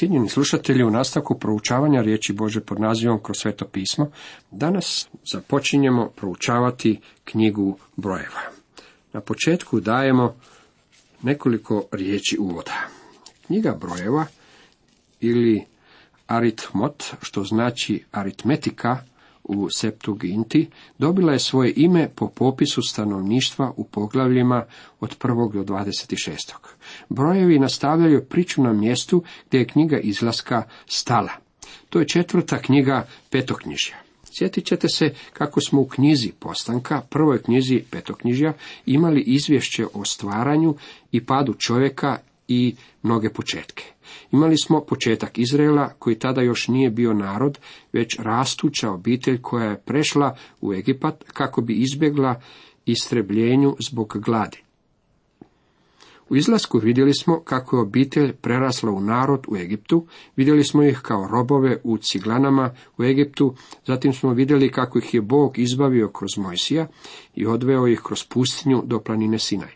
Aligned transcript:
Cijenjeni 0.00 0.28
slušatelji, 0.28 0.84
u 0.84 0.90
nastavku 0.90 1.38
proučavanja 1.38 2.00
riječi 2.00 2.32
Bože 2.32 2.60
pod 2.60 2.80
nazivom 2.80 3.22
kroz 3.22 3.36
sveto 3.38 3.64
pismo, 3.64 4.10
danas 4.50 5.08
započinjemo 5.32 6.10
proučavati 6.16 7.00
knjigu 7.24 7.78
brojeva. 7.96 8.40
Na 9.12 9.20
početku 9.20 9.80
dajemo 9.80 10.34
nekoliko 11.22 11.84
riječi 11.92 12.36
uvoda. 12.40 12.72
Knjiga 13.46 13.76
brojeva 13.80 14.26
ili 15.20 15.64
aritmot, 16.26 17.04
što 17.22 17.44
znači 17.44 18.04
aritmetika 18.10 18.98
u 19.44 19.68
Septuginti, 19.70 20.70
dobila 20.98 21.32
je 21.32 21.38
svoje 21.38 21.72
ime 21.76 22.08
po 22.14 22.28
popisu 22.28 22.82
stanovništva 22.82 23.72
u 23.76 23.84
poglavljima 23.84 24.64
od 25.00 25.18
1. 25.18 25.52
do 25.52 25.74
26. 25.74 26.52
Brojevi 27.08 27.58
nastavljaju 27.58 28.24
priču 28.24 28.62
na 28.62 28.72
mjestu 28.72 29.22
gdje 29.48 29.58
je 29.58 29.66
knjiga 29.66 29.98
izlaska 29.98 30.62
stala. 30.86 31.32
To 31.88 32.00
je 32.00 32.08
četvrta 32.08 32.58
knjiga 32.58 33.06
petoknjižja. 33.30 33.96
Sjetit 34.32 34.64
ćete 34.64 34.88
se 34.88 35.14
kako 35.32 35.60
smo 35.60 35.80
u 35.80 35.88
knjizi 35.88 36.32
postanka, 36.38 37.00
prvoj 37.00 37.42
knjizi 37.42 37.82
petoknjižja, 37.90 38.52
imali 38.86 39.20
izvješće 39.20 39.86
o 39.94 40.04
stvaranju 40.04 40.74
i 41.12 41.24
padu 41.24 41.54
čovjeka 41.54 42.18
i 42.48 42.74
mnoge 43.02 43.30
početke. 43.30 43.84
Imali 44.32 44.58
smo 44.58 44.80
početak 44.80 45.38
Izraela, 45.38 45.88
koji 45.98 46.18
tada 46.18 46.42
još 46.42 46.68
nije 46.68 46.90
bio 46.90 47.12
narod, 47.12 47.58
već 47.92 48.18
rastuća 48.18 48.90
obitelj 48.90 49.42
koja 49.42 49.70
je 49.70 49.80
prešla 49.80 50.36
u 50.60 50.74
Egipat 50.74 51.24
kako 51.32 51.60
bi 51.60 51.74
izbjegla 51.74 52.40
istrebljenju 52.86 53.76
zbog 53.78 54.16
gladi. 54.24 54.62
U 56.30 56.36
izlasku 56.36 56.78
vidjeli 56.78 57.14
smo 57.14 57.40
kako 57.40 57.76
je 57.76 57.82
obitelj 57.82 58.32
prerasla 58.32 58.90
u 58.90 59.00
narod 59.00 59.46
u 59.48 59.56
Egiptu, 59.56 60.06
vidjeli 60.36 60.64
smo 60.64 60.82
ih 60.82 61.00
kao 61.02 61.28
robove 61.32 61.80
u 61.84 61.98
ciglanama 61.98 62.70
u 62.98 63.04
Egiptu, 63.04 63.54
zatim 63.86 64.12
smo 64.12 64.32
vidjeli 64.32 64.72
kako 64.72 64.98
ih 64.98 65.14
je 65.14 65.20
Bog 65.20 65.58
izbavio 65.58 66.08
kroz 66.08 66.30
Mojsija 66.36 66.86
i 67.34 67.46
odveo 67.46 67.86
ih 67.86 68.00
kroz 68.04 68.24
pustinju 68.24 68.82
do 68.86 69.00
planine 69.00 69.38
Sinaj. 69.38 69.74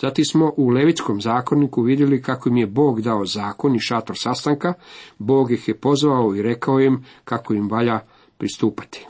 Zatim 0.00 0.24
smo 0.24 0.52
u 0.56 0.68
Levitskom 0.68 1.20
zakoniku 1.20 1.82
vidjeli 1.82 2.22
kako 2.22 2.48
im 2.48 2.56
je 2.56 2.66
Bog 2.66 3.00
dao 3.00 3.26
zakon 3.26 3.76
i 3.76 3.80
šator 3.80 4.16
sastanka, 4.18 4.74
Bog 5.18 5.50
ih 5.50 5.68
je 5.68 5.76
pozvao 5.76 6.34
i 6.36 6.42
rekao 6.42 6.80
im 6.80 7.04
kako 7.24 7.54
im 7.54 7.70
valja 7.70 8.00
pristupati. 8.38 9.06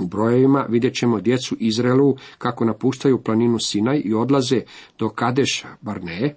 U 0.00 0.06
brojevima 0.06 0.66
vidjet 0.68 0.94
ćemo 0.94 1.20
djecu 1.20 1.56
Izraelu 1.58 2.16
kako 2.38 2.64
napuštaju 2.64 3.22
planinu 3.22 3.58
Sinaj 3.58 4.02
i 4.04 4.14
odlaze 4.14 4.60
do 4.98 5.08
Kadeš 5.08 5.64
Barneje. 5.80 6.36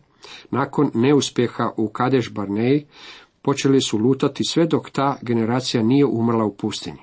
Nakon 0.52 0.92
neuspjeha 0.94 1.72
u 1.78 1.88
Kadeš 1.88 2.31
Barneji 2.31 2.86
počeli 3.41 3.81
su 3.81 3.97
lutati 3.97 4.44
sve 4.44 4.66
dok 4.66 4.89
ta 4.89 5.17
generacija 5.22 5.84
nije 5.84 6.06
umrla 6.06 6.45
u 6.45 6.56
pustinji. 6.56 7.00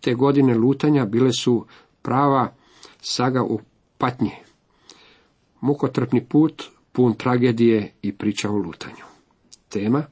Te 0.00 0.14
godine 0.14 0.54
lutanja 0.54 1.04
bile 1.04 1.32
su 1.32 1.66
prava 2.02 2.54
saga 3.00 3.42
u 3.42 3.60
patnji. 3.98 4.32
Mukotrpni 5.60 6.24
put, 6.24 6.62
pun 6.92 7.14
tragedije 7.14 7.92
i 8.02 8.12
priča 8.12 8.50
o 8.50 8.56
lutanju. 8.56 9.04
Tema 9.68 10.04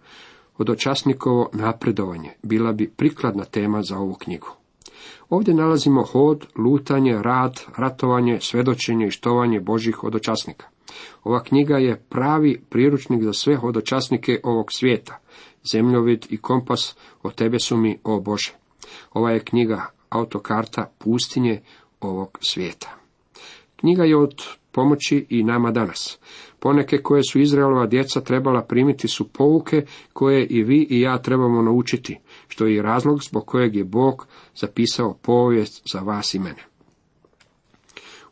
Hodočasnikovo 0.60 1.50
napredovanje 1.52 2.30
bila 2.42 2.72
bi 2.72 2.90
prikladna 2.96 3.44
tema 3.44 3.82
za 3.82 3.98
ovu 3.98 4.14
knjigu. 4.14 4.59
Ovdje 5.30 5.54
nalazimo 5.54 6.02
hod, 6.02 6.46
lutanje, 6.56 7.18
rad, 7.22 7.60
ratovanje, 7.76 8.40
svedočenje 8.40 9.06
i 9.06 9.10
štovanje 9.10 9.60
Božih 9.60 9.94
hodočasnika. 9.94 10.66
Ova 11.24 11.42
knjiga 11.42 11.76
je 11.76 12.02
pravi 12.08 12.60
priručnik 12.70 13.22
za 13.22 13.32
sve 13.32 13.56
hodočasnike 13.56 14.40
ovog 14.44 14.72
svijeta. 14.72 15.18
Zemljovid 15.72 16.26
i 16.30 16.36
kompas 16.36 16.96
o 17.22 17.30
tebe 17.30 17.58
su 17.58 17.76
mi, 17.76 17.98
o 18.04 18.20
Bože. 18.20 18.52
Ova 19.12 19.30
je 19.30 19.44
knjiga 19.44 19.86
autokarta 20.08 20.90
pustinje 20.98 21.62
ovog 22.00 22.38
svijeta. 22.40 22.96
Knjiga 23.76 24.04
je 24.04 24.16
od 24.16 24.34
pomoći 24.72 25.26
i 25.28 25.42
nama 25.42 25.70
danas. 25.70 26.18
Poneke 26.58 26.98
koje 26.98 27.22
su 27.22 27.40
Izraelova 27.40 27.86
djeca 27.86 28.20
trebala 28.20 28.62
primiti 28.62 29.08
su 29.08 29.28
pouke 29.28 29.84
koje 30.12 30.46
i 30.46 30.62
vi 30.62 30.86
i 30.90 31.00
ja 31.00 31.18
trebamo 31.18 31.62
naučiti, 31.62 32.18
što 32.48 32.66
je 32.66 32.74
i 32.74 32.82
razlog 32.82 33.22
zbog 33.22 33.46
kojeg 33.46 33.76
je 33.76 33.84
Bog 33.84 34.26
zapisao 34.54 35.14
povijest 35.22 35.82
za 35.92 36.00
vas 36.00 36.34
i 36.34 36.38
mene. 36.38 36.64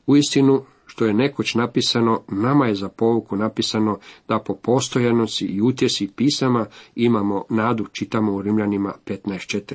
Uistinu, 0.06 0.62
što 0.86 1.06
je 1.06 1.14
nekoć 1.14 1.54
napisano, 1.54 2.22
nama 2.28 2.66
je 2.66 2.74
za 2.74 2.88
pouku 2.88 3.36
napisano 3.36 3.98
da 4.28 4.38
po 4.38 4.54
postojanosti 4.54 5.44
i 5.44 5.62
utjesi 5.62 6.10
pisama 6.16 6.66
imamo 6.94 7.44
nadu, 7.48 7.86
čitamo 7.92 8.32
u 8.32 8.42
Rimljanima 8.42 8.94
15.4. 9.06 9.74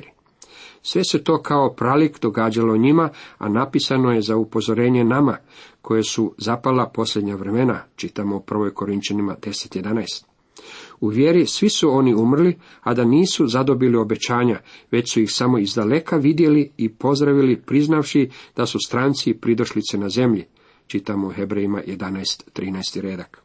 Sve 0.82 1.04
se 1.04 1.24
to 1.24 1.42
kao 1.42 1.74
pralik 1.74 2.20
događalo 2.20 2.76
njima, 2.76 3.08
a 3.38 3.48
napisano 3.48 4.12
je 4.12 4.22
za 4.22 4.36
upozorenje 4.36 5.04
nama, 5.04 5.36
koje 5.84 6.04
su 6.04 6.34
zapala 6.38 6.88
posljednja 6.88 7.36
vremena, 7.36 7.82
čitamo 7.96 8.36
u 8.36 8.40
1. 8.40 8.70
Korinčanima 8.70 9.36
10.11. 9.42 10.24
U 11.00 11.08
vjeri 11.08 11.46
svi 11.46 11.68
su 11.68 11.90
oni 11.90 12.14
umrli, 12.14 12.56
a 12.80 12.94
da 12.94 13.04
nisu 13.04 13.46
zadobili 13.46 13.96
obećanja, 13.96 14.60
već 14.90 15.12
su 15.12 15.20
ih 15.20 15.32
samo 15.32 15.58
izdaleka 15.58 16.16
vidjeli 16.16 16.70
i 16.76 16.88
pozdravili 16.88 17.62
priznavši 17.62 18.30
da 18.56 18.66
su 18.66 18.78
stranci 18.86 19.30
i 19.30 19.34
pridošlice 19.34 19.98
na 19.98 20.08
zemlji, 20.08 20.44
čitamo 20.86 21.26
u 21.26 21.30
Hebrejima 21.30 21.82
11.13. 21.86 23.00
redak. 23.00 23.42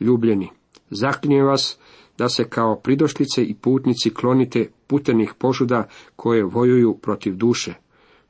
Ljubljeni, 0.00 0.48
zaklinjem 0.90 1.46
vas 1.46 1.78
da 2.18 2.28
se 2.28 2.44
kao 2.44 2.76
pridošlice 2.76 3.44
i 3.44 3.54
putnici 3.54 4.14
klonite 4.14 4.70
putenih 4.86 5.34
požuda 5.38 5.88
koje 6.16 6.44
vojuju 6.44 6.98
protiv 7.02 7.36
duše. 7.36 7.74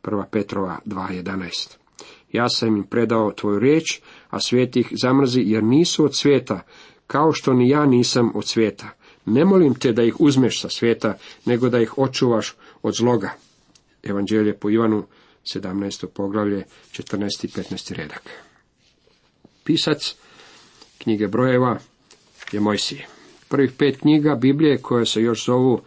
1. 0.02 0.24
Petrova 0.30 0.78
2.11. 0.86 1.87
Ja 2.32 2.48
sam 2.48 2.76
im 2.76 2.84
predao 2.84 3.32
tvoju 3.32 3.58
riječ, 3.58 4.00
a 4.30 4.40
svijet 4.40 4.76
ih 4.76 4.88
zamrzi 5.02 5.42
jer 5.46 5.64
nisu 5.64 6.04
od 6.04 6.16
svijeta, 6.16 6.60
kao 7.06 7.32
što 7.32 7.52
ni 7.52 7.68
ja 7.68 7.86
nisam 7.86 8.32
od 8.34 8.46
svijeta. 8.46 8.88
Ne 9.26 9.44
molim 9.44 9.74
te 9.74 9.92
da 9.92 10.02
ih 10.02 10.20
uzmeš 10.20 10.60
sa 10.60 10.68
svijeta, 10.68 11.16
nego 11.44 11.68
da 11.68 11.80
ih 11.80 11.98
očuvaš 11.98 12.54
od 12.82 12.94
zloga. 12.94 13.30
Evanđelje 14.02 14.56
po 14.56 14.70
Ivanu, 14.70 15.04
17. 15.54 16.06
poglavlje, 16.06 16.64
14. 16.92 17.44
i 17.44 17.48
15. 17.48 17.94
redak. 17.94 18.30
Pisac 19.64 20.14
knjige 20.98 21.28
brojeva 21.28 21.78
je 22.52 22.60
Mojsije. 22.60 23.06
Prvih 23.48 23.72
pet 23.78 24.00
knjiga 24.00 24.34
Biblije 24.34 24.78
koje 24.78 25.06
se 25.06 25.22
još 25.22 25.46
zovu 25.46 25.80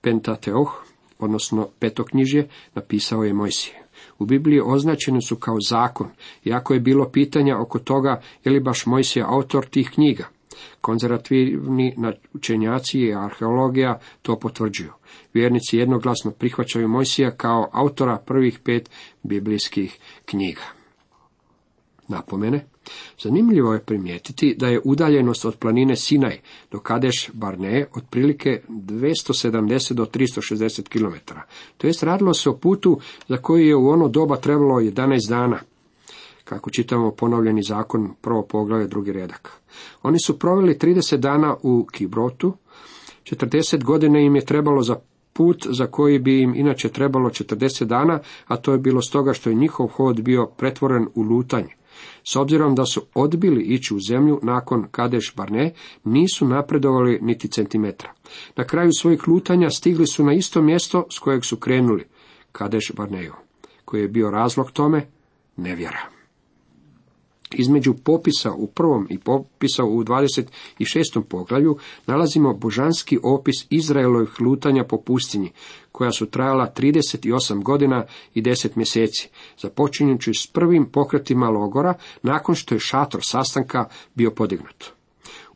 Pentateoh, 0.00 0.82
odnosno 1.18 1.68
petoknjižje, 1.78 2.48
napisao 2.74 3.24
je 3.24 3.32
Mojsije. 3.32 3.87
U 4.18 4.26
Bibliji 4.26 4.60
označeni 4.64 5.22
su 5.22 5.36
kao 5.36 5.56
zakon, 5.68 6.08
iako 6.44 6.74
je 6.74 6.80
bilo 6.80 7.10
pitanja 7.10 7.60
oko 7.60 7.78
toga 7.78 8.20
je 8.44 8.52
li 8.52 8.60
baš 8.60 8.86
Mojsija 8.86 9.26
autor 9.28 9.66
tih 9.66 9.90
knjiga. 9.94 10.28
Konzervativni 10.80 11.94
učenjaci 12.34 13.00
i 13.00 13.14
arheologija 13.14 14.00
to 14.22 14.38
potvrđuju. 14.38 14.92
Vjernici 15.34 15.76
jednoglasno 15.76 16.30
prihvaćaju 16.30 16.88
Mojsija 16.88 17.30
kao 17.30 17.68
autora 17.72 18.18
prvih 18.26 18.58
pet 18.64 18.90
biblijskih 19.22 19.98
knjiga. 20.24 20.62
Napomene. 22.08 22.66
Zanimljivo 23.22 23.72
je 23.72 23.80
primijetiti 23.80 24.54
da 24.58 24.68
je 24.68 24.80
udaljenost 24.84 25.44
od 25.44 25.56
planine 25.56 25.96
Sinaj 25.96 26.40
do 26.70 26.80
Kadeš 26.80 27.30
Barne 27.32 27.86
otprilike 27.94 28.62
270 28.68 29.92
do 29.92 30.04
360 30.04 30.88
km. 30.88 31.34
To 31.76 31.86
jest 31.86 32.02
radilo 32.02 32.34
se 32.34 32.50
o 32.50 32.56
putu 32.56 33.00
za 33.28 33.36
koji 33.36 33.66
je 33.66 33.76
u 33.76 33.88
ono 33.88 34.08
doba 34.08 34.36
trebalo 34.36 34.80
11 34.80 35.28
dana. 35.28 35.60
Kako 36.44 36.70
čitamo 36.70 37.10
ponovljeni 37.10 37.62
zakon, 37.62 38.14
prvo 38.20 38.42
poglavlje, 38.42 38.86
drugi 38.86 39.12
redak. 39.12 39.52
Oni 40.02 40.18
su 40.18 40.38
proveli 40.38 40.74
30 40.74 41.16
dana 41.16 41.56
u 41.62 41.86
Kibrotu, 41.92 42.54
40 43.24 43.84
godina 43.84 44.18
im 44.18 44.36
je 44.36 44.44
trebalo 44.44 44.82
za 44.82 44.96
put 45.32 45.66
za 45.70 45.86
koji 45.86 46.18
bi 46.18 46.42
im 46.42 46.54
inače 46.54 46.88
trebalo 46.88 47.28
40 47.28 47.84
dana, 47.84 48.20
a 48.46 48.56
to 48.56 48.72
je 48.72 48.78
bilo 48.78 49.02
stoga 49.02 49.32
što 49.32 49.50
je 49.50 49.56
njihov 49.56 49.86
hod 49.86 50.20
bio 50.20 50.46
pretvoren 50.46 51.06
u 51.14 51.22
lutanje. 51.22 51.77
S 52.24 52.36
obzirom 52.36 52.74
da 52.74 52.84
su 52.84 53.02
odbili 53.14 53.62
ići 53.62 53.94
u 53.94 54.00
zemlju 54.08 54.40
nakon 54.42 54.86
Kadeš 54.90 55.34
Barne, 55.36 55.72
nisu 56.04 56.48
napredovali 56.48 57.18
niti 57.22 57.48
centimetra. 57.48 58.12
Na 58.56 58.64
kraju 58.64 58.90
svojih 58.92 59.28
lutanja 59.28 59.70
stigli 59.70 60.06
su 60.06 60.24
na 60.24 60.32
isto 60.32 60.62
mjesto 60.62 61.06
s 61.10 61.18
kojeg 61.18 61.44
su 61.44 61.56
krenuli, 61.56 62.04
Kadeš 62.52 62.92
Barneju, 62.96 63.34
koji 63.84 64.00
je 64.00 64.08
bio 64.08 64.30
razlog 64.30 64.70
tome 64.70 65.06
nevjera. 65.56 66.18
Između 67.52 67.94
popisa 67.94 68.52
u 68.52 68.66
prvom 68.66 69.06
i 69.10 69.18
popisa 69.18 69.84
u 69.84 70.04
26. 70.04 70.46
poglavlju 71.28 71.76
nalazimo 72.06 72.54
božanski 72.54 73.18
opis 73.22 73.66
Izraelovih 73.70 74.40
lutanja 74.40 74.84
po 74.84 75.00
pustinji, 75.00 75.52
koja 75.98 76.12
su 76.12 76.26
trajala 76.26 76.72
38 76.76 77.62
godina 77.62 78.04
i 78.34 78.42
10 78.42 78.68
mjeseci, 78.76 79.28
započinjući 79.58 80.34
s 80.34 80.46
prvim 80.46 80.86
pokretima 80.92 81.48
logora 81.48 81.94
nakon 82.22 82.54
što 82.54 82.74
je 82.74 82.80
šator 82.80 83.20
sastanka 83.24 83.84
bio 84.14 84.30
podignut. 84.30 84.84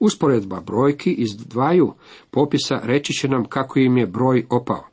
Usporedba 0.01 0.61
brojki 0.61 1.13
iz 1.13 1.37
dvaju 1.37 1.93
popisa 2.31 2.81
reći 2.83 3.13
će 3.13 3.29
nam 3.29 3.45
kako 3.45 3.79
im 3.79 3.99
je 3.99 4.07
broj 4.07 4.47
opao. 4.51 4.85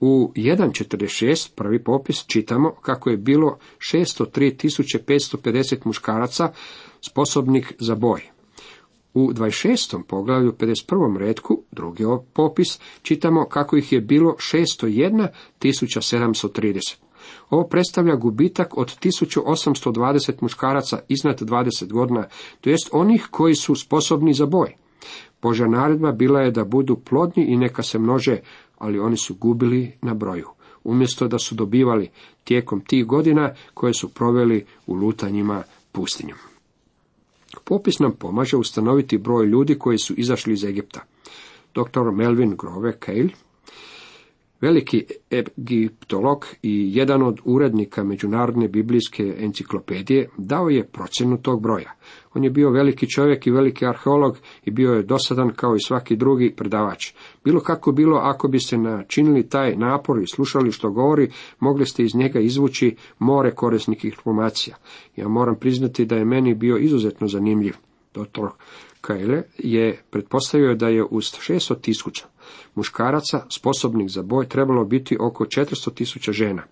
U 0.00 0.32
1.46, 0.36 1.50
prvi 1.54 1.84
popis, 1.84 2.26
čitamo 2.26 2.74
kako 2.82 3.10
je 3.10 3.16
bilo 3.16 3.58
603.550 3.78 5.76
muškaraca 5.84 6.52
sposobnih 7.00 7.72
za 7.78 7.94
boj. 7.94 8.33
U 9.14 9.32
26. 9.32 10.02
poglavlju 10.02 10.52
51. 10.52 11.16
redku, 11.16 11.62
drugi 11.72 12.04
popis, 12.32 12.78
čitamo 13.02 13.44
kako 13.44 13.76
ih 13.76 13.92
je 13.92 14.00
bilo 14.00 14.32
601.730. 14.32 16.96
Ovo 17.50 17.68
predstavlja 17.68 18.16
gubitak 18.16 18.78
od 18.78 18.98
1820 18.98 20.32
muškaraca 20.40 21.00
iznad 21.08 21.40
20 21.40 21.92
godina, 21.92 22.26
to 22.60 22.70
jest 22.70 22.88
onih 22.92 23.28
koji 23.30 23.54
su 23.54 23.74
sposobni 23.74 24.34
za 24.34 24.46
boj. 24.46 24.76
Božja 25.42 25.68
naredba 25.68 26.12
bila 26.12 26.40
je 26.40 26.50
da 26.50 26.64
budu 26.64 26.96
plodni 26.96 27.44
i 27.44 27.56
neka 27.56 27.82
se 27.82 27.98
množe, 27.98 28.38
ali 28.78 28.98
oni 28.98 29.16
su 29.16 29.34
gubili 29.34 29.92
na 30.02 30.14
broju, 30.14 30.48
umjesto 30.84 31.28
da 31.28 31.38
su 31.38 31.54
dobivali 31.54 32.10
tijekom 32.44 32.80
tih 32.80 33.06
godina 33.06 33.54
koje 33.74 33.94
su 33.94 34.08
proveli 34.08 34.66
u 34.86 34.94
lutanjima 34.94 35.62
pustinjom. 35.92 36.53
Popis 37.64 37.98
nam 37.98 38.12
pomaže 38.12 38.56
ustanoviti 38.56 39.18
broj 39.18 39.46
ljudi 39.46 39.78
koji 39.78 39.98
su 39.98 40.14
izašli 40.16 40.52
iz 40.52 40.64
Egipta. 40.64 41.00
Dr. 41.74 42.10
Melvin 42.12 42.56
Grove 42.56 42.92
Cale 43.04 43.28
Veliki 44.64 45.04
egiptolog 45.30 46.46
i 46.62 46.96
jedan 46.96 47.22
od 47.22 47.40
urednika 47.44 48.04
Međunarodne 48.04 48.68
biblijske 48.68 49.36
enciklopedije 49.38 50.28
dao 50.36 50.68
je 50.68 50.86
procjenu 50.86 51.42
tog 51.42 51.62
broja. 51.62 51.92
On 52.34 52.44
je 52.44 52.50
bio 52.50 52.70
veliki 52.70 53.10
čovjek 53.10 53.46
i 53.46 53.50
veliki 53.50 53.86
arheolog 53.86 54.38
i 54.64 54.70
bio 54.70 54.92
je 54.92 55.02
dosadan 55.02 55.50
kao 55.56 55.76
i 55.76 55.84
svaki 55.86 56.16
drugi 56.16 56.54
predavač. 56.56 57.12
Bilo 57.44 57.60
kako 57.60 57.92
bilo, 57.92 58.16
ako 58.16 58.48
biste 58.48 58.78
načinili 58.78 59.48
taj 59.48 59.76
napor 59.76 60.22
i 60.22 60.26
slušali 60.26 60.72
što 60.72 60.90
govori, 60.90 61.30
mogli 61.60 61.86
ste 61.86 62.02
iz 62.02 62.14
njega 62.14 62.40
izvući 62.40 62.96
more 63.18 63.54
korisnih 63.54 64.04
informacija. 64.04 64.76
Ja 65.16 65.28
moram 65.28 65.58
priznati 65.58 66.04
da 66.04 66.16
je 66.16 66.24
meni 66.24 66.54
bio 66.54 66.76
izuzetno 66.76 67.28
zanimljiv. 67.28 67.74
Dr. 68.14 68.46
Kajle 69.00 69.42
je 69.58 70.02
pretpostavio 70.10 70.74
da 70.74 70.88
je 70.88 71.04
uz 71.10 71.24
600 71.24 71.80
tisuća 71.80 72.33
muškaraca 72.74 73.46
sposobnih 73.48 74.10
za 74.10 74.22
boj 74.22 74.48
trebalo 74.48 74.84
biti 74.84 75.16
oko 75.20 75.44
400 75.44 75.94
tisuća 75.94 76.32
žena. 76.32 76.62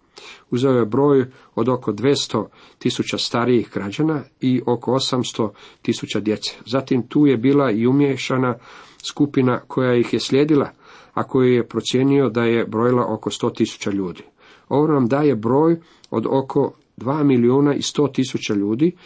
Uzeo 0.51 0.73
je 0.73 0.87
broj 0.87 1.27
od 1.55 1.69
oko 1.69 1.93
200 1.93 2.47
tisuća 2.79 3.19
starijih 3.19 3.71
građana 3.75 4.23
i 4.41 4.63
oko 4.67 4.93
800 4.93 5.51
tisuća 5.83 6.21
djece. 6.21 6.55
Zatim 6.67 7.09
tu 7.09 7.27
je 7.27 7.37
bila 7.37 7.71
i 7.71 7.87
umješana 7.87 8.55
skupina 9.03 9.61
koja 9.67 9.95
ih 9.95 10.13
je 10.13 10.21
slijedila, 10.21 10.71
a 11.15 11.23
koju 11.23 11.53
je 11.53 11.69
procijenio 11.69 12.29
da 12.29 12.45
je 12.45 12.67
brojila 12.67 13.07
oko 13.09 13.31
100 13.31 13.55
tisuća 13.57 13.91
ljudi. 13.91 14.23
Ovo 14.69 14.87
nam 14.87 15.09
daje 15.09 15.37
broj 15.37 15.81
od 16.11 16.27
oko 16.31 16.73
2 16.97 17.25
milijuna 17.25 17.75
i 17.75 17.81
100 17.81 18.13
tisuća 18.13 18.55
ljudi, 18.55 18.97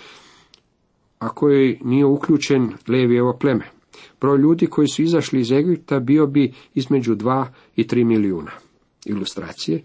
a 1.19 1.29
koji 1.29 1.81
nije 1.85 2.05
uključen 2.05 2.73
Levijevo 2.89 3.37
pleme. 3.41 3.76
Broj 4.27 4.39
ljudi 4.39 4.67
koji 4.67 4.89
su 4.89 5.03
izašli 5.03 5.41
iz 5.41 5.53
Egipta 5.53 6.01
bio 6.01 6.27
bi 6.27 6.53
između 6.75 7.15
2 7.15 7.47
i 7.77 7.85
3 7.85 8.05
milijuna. 8.05 8.51
Ilustracije. 9.05 9.85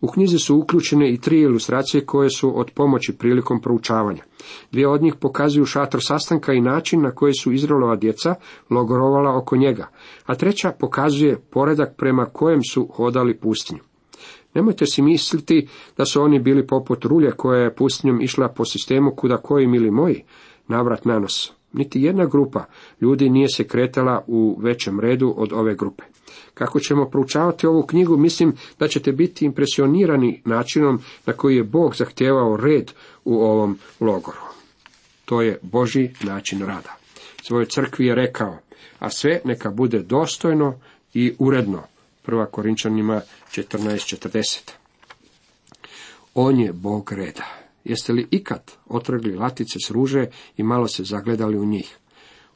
U 0.00 0.06
knjizi 0.06 0.38
su 0.38 0.56
uključene 0.56 1.12
i 1.12 1.20
tri 1.20 1.40
ilustracije 1.40 2.06
koje 2.06 2.30
su 2.30 2.58
od 2.60 2.70
pomoći 2.74 3.12
prilikom 3.18 3.60
proučavanja. 3.60 4.22
Dvije 4.72 4.88
od 4.88 5.02
njih 5.02 5.14
pokazuju 5.20 5.64
šator 5.64 6.00
sastanka 6.04 6.52
i 6.52 6.60
način 6.60 7.02
na 7.02 7.10
koji 7.10 7.34
su 7.34 7.52
Izraelova 7.52 7.96
djeca 7.96 8.34
logorovala 8.70 9.38
oko 9.38 9.56
njega, 9.56 9.88
a 10.26 10.34
treća 10.34 10.72
pokazuje 10.80 11.38
poredak 11.50 11.96
prema 11.96 12.24
kojem 12.24 12.60
su 12.70 12.86
hodali 12.86 13.38
pustinju. 13.38 13.80
Nemojte 14.54 14.86
si 14.86 15.02
misliti 15.02 15.68
da 15.96 16.04
su 16.04 16.22
oni 16.22 16.38
bili 16.38 16.66
poput 16.66 17.04
rulje 17.04 17.30
koja 17.30 17.60
je 17.60 17.74
pustinjom 17.74 18.20
išla 18.20 18.48
po 18.48 18.64
sistemu 18.64 19.14
kuda 19.16 19.36
koji 19.36 19.66
mili 19.66 19.90
moji, 19.90 20.24
navrat 20.68 21.04
na 21.04 21.18
nos. 21.18 21.59
Niti 21.72 22.02
jedna 22.02 22.26
grupa 22.26 22.64
ljudi 23.00 23.28
nije 23.28 23.48
se 23.48 23.64
kretala 23.64 24.24
u 24.26 24.58
većem 24.60 25.00
redu 25.00 25.34
od 25.36 25.52
ove 25.52 25.74
grupe. 25.74 26.04
Kako 26.54 26.80
ćemo 26.80 27.10
proučavati 27.10 27.66
ovu 27.66 27.82
knjigu, 27.82 28.16
mislim 28.16 28.52
da 28.78 28.88
ćete 28.88 29.12
biti 29.12 29.44
impresionirani 29.44 30.42
načinom 30.44 31.00
na 31.26 31.32
koji 31.32 31.56
je 31.56 31.64
Bog 31.64 31.96
zahtjevao 31.96 32.56
red 32.56 32.92
u 33.24 33.34
ovom 33.34 33.78
logoru. 34.00 34.38
To 35.24 35.42
je 35.42 35.58
Boži 35.62 36.10
način 36.22 36.60
rada. 36.60 36.96
Svojoj 37.42 37.66
crkvi 37.66 38.06
je 38.06 38.14
rekao, 38.14 38.58
a 38.98 39.10
sve 39.10 39.40
neka 39.44 39.70
bude 39.70 39.98
dostojno 39.98 40.74
i 41.14 41.34
uredno. 41.38 41.82
Prva 42.22 42.46
Korinčanima 42.46 43.20
14.40. 43.52 44.70
On 46.34 46.60
je 46.60 46.72
Bog 46.72 47.12
reda. 47.12 47.69
Jeste 47.84 48.12
li 48.12 48.28
ikad 48.30 48.72
otrgli 48.86 49.34
latice 49.34 49.78
s 49.86 49.90
ruže 49.90 50.26
i 50.56 50.62
malo 50.62 50.88
se 50.88 51.04
zagledali 51.04 51.58
u 51.58 51.64
njih? 51.64 51.98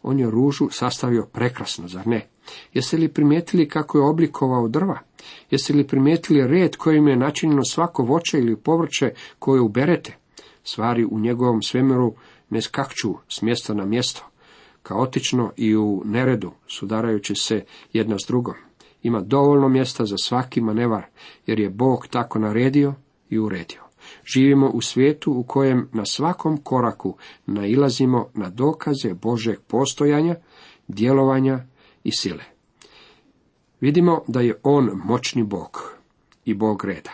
On 0.02 0.18
je 0.18 0.30
ružu 0.30 0.68
sastavio 0.70 1.26
prekrasno, 1.32 1.88
zar 1.88 2.06
ne? 2.06 2.28
Jeste 2.72 2.96
li 2.96 3.12
primijetili 3.12 3.68
kako 3.68 3.98
je 3.98 4.04
oblikovao 4.04 4.68
drva? 4.68 4.98
Jeste 5.50 5.72
li 5.72 5.86
primijetili 5.86 6.46
red 6.46 6.76
kojim 6.76 7.08
je 7.08 7.16
načinjeno 7.16 7.64
svako 7.64 8.02
voće 8.02 8.38
ili 8.38 8.56
povrće 8.56 9.10
koje 9.38 9.60
uberete? 9.60 10.16
Stvari 10.64 11.04
u 11.04 11.20
njegovom 11.20 11.62
svemiru 11.62 12.14
ne 12.50 12.62
skakću 12.62 13.14
s 13.28 13.42
mjesta 13.42 13.74
na 13.74 13.84
mjesto, 13.84 14.26
kaotično 14.82 15.52
i 15.56 15.76
u 15.76 16.02
neredu, 16.04 16.52
sudarajući 16.66 17.34
se 17.34 17.64
jedna 17.92 18.16
s 18.18 18.26
drugom. 18.26 18.54
Ima 19.02 19.20
dovoljno 19.20 19.68
mjesta 19.68 20.04
za 20.04 20.16
svaki 20.16 20.60
manevar, 20.60 21.06
jer 21.46 21.60
je 21.60 21.70
Bog 21.70 22.06
tako 22.10 22.38
naredio 22.38 22.94
i 23.30 23.38
uredio. 23.38 23.83
Živimo 24.34 24.68
u 24.68 24.80
svijetu 24.80 25.32
u 25.32 25.42
kojem 25.42 25.88
na 25.92 26.04
svakom 26.06 26.56
koraku 26.56 27.16
nailazimo 27.46 28.28
na 28.34 28.50
dokaze 28.50 29.14
Božeg 29.14 29.60
postojanja, 29.68 30.36
djelovanja 30.88 31.66
i 32.04 32.12
sile. 32.12 32.44
Vidimo 33.80 34.24
da 34.28 34.40
je 34.40 34.60
on 34.62 34.90
moćni 35.04 35.42
Bog 35.42 35.94
i 36.44 36.54
Bog 36.54 36.84
reda. 36.84 37.10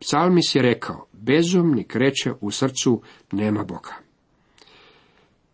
Psalmis 0.00 0.54
je 0.54 0.62
rekao, 0.62 1.06
bezumnik 1.12 1.96
reče 1.96 2.32
u 2.40 2.50
srcu 2.50 3.02
nema 3.32 3.64
Boga. 3.64 3.94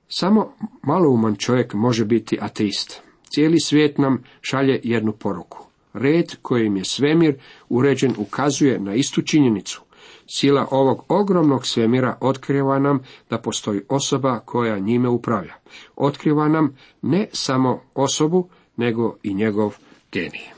Samo 0.09 0.53
malouman 0.83 1.37
čovjek 1.37 1.75
može 1.75 2.05
biti 2.05 2.39
ateist. 2.41 3.03
Cijeli 3.31 3.61
svijet 3.61 3.99
nam 3.99 4.23
šalje 4.41 4.81
jednu 4.83 5.13
poruku. 5.13 5.67
Red 5.93 6.37
kojim 6.43 6.77
je 6.77 6.85
svemir 6.85 7.39
uređen 7.69 8.15
ukazuje 8.19 8.81
na 8.81 8.95
istu 8.95 9.23
činjenicu. 9.23 9.83
Sila 10.27 10.67
ovog 10.71 11.05
ogromnog 11.09 11.67
svemira 11.67 12.17
otkriva 12.21 12.79
nam 12.79 13.01
da 13.31 13.39
postoji 13.39 13.83
osoba 13.89 14.39
koja 14.39 14.79
njime 14.79 15.09
upravlja. 15.09 15.55
Otkriva 15.97 16.49
nam 16.49 16.77
ne 17.03 17.29
samo 17.33 17.83
osobu, 17.95 18.49
nego 18.77 19.17
i 19.23 19.35
njegov 19.35 19.77
genij. 20.13 20.51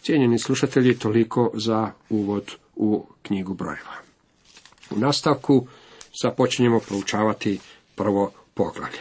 Cijenjeni 0.00 0.38
slušatelji, 0.38 0.98
toliko 0.98 1.50
za 1.54 1.90
uvod 2.10 2.54
u 2.76 3.06
knjigu 3.22 3.54
brojeva. 3.54 3.92
U 4.90 4.98
nastavku 4.98 5.66
započinjemo 6.22 6.80
proučavati 6.80 7.58
prvo 7.94 8.30
poglavlje. 8.54 9.00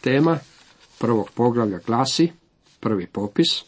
Tema 0.00 0.38
prvog 0.98 1.30
poglavlja 1.34 1.78
glasi, 1.86 2.32
prvi 2.80 3.06
popis, 3.06 3.62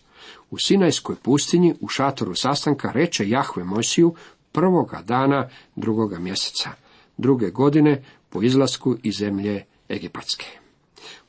u 0.50 0.58
Sinajskoj 0.58 1.16
pustinji 1.22 1.74
u 1.80 1.88
šatoru 1.88 2.34
sastanka 2.34 2.90
reče 2.90 3.28
Jahve 3.28 3.64
Mojsiju, 3.64 4.14
prvoga 4.52 5.02
dana 5.02 5.48
drugoga 5.76 6.18
mjeseca, 6.18 6.70
druge 7.16 7.50
godine 7.50 8.04
po 8.30 8.42
izlasku 8.42 8.96
iz 9.02 9.14
zemlje 9.14 9.64
Egipatske. 9.88 10.46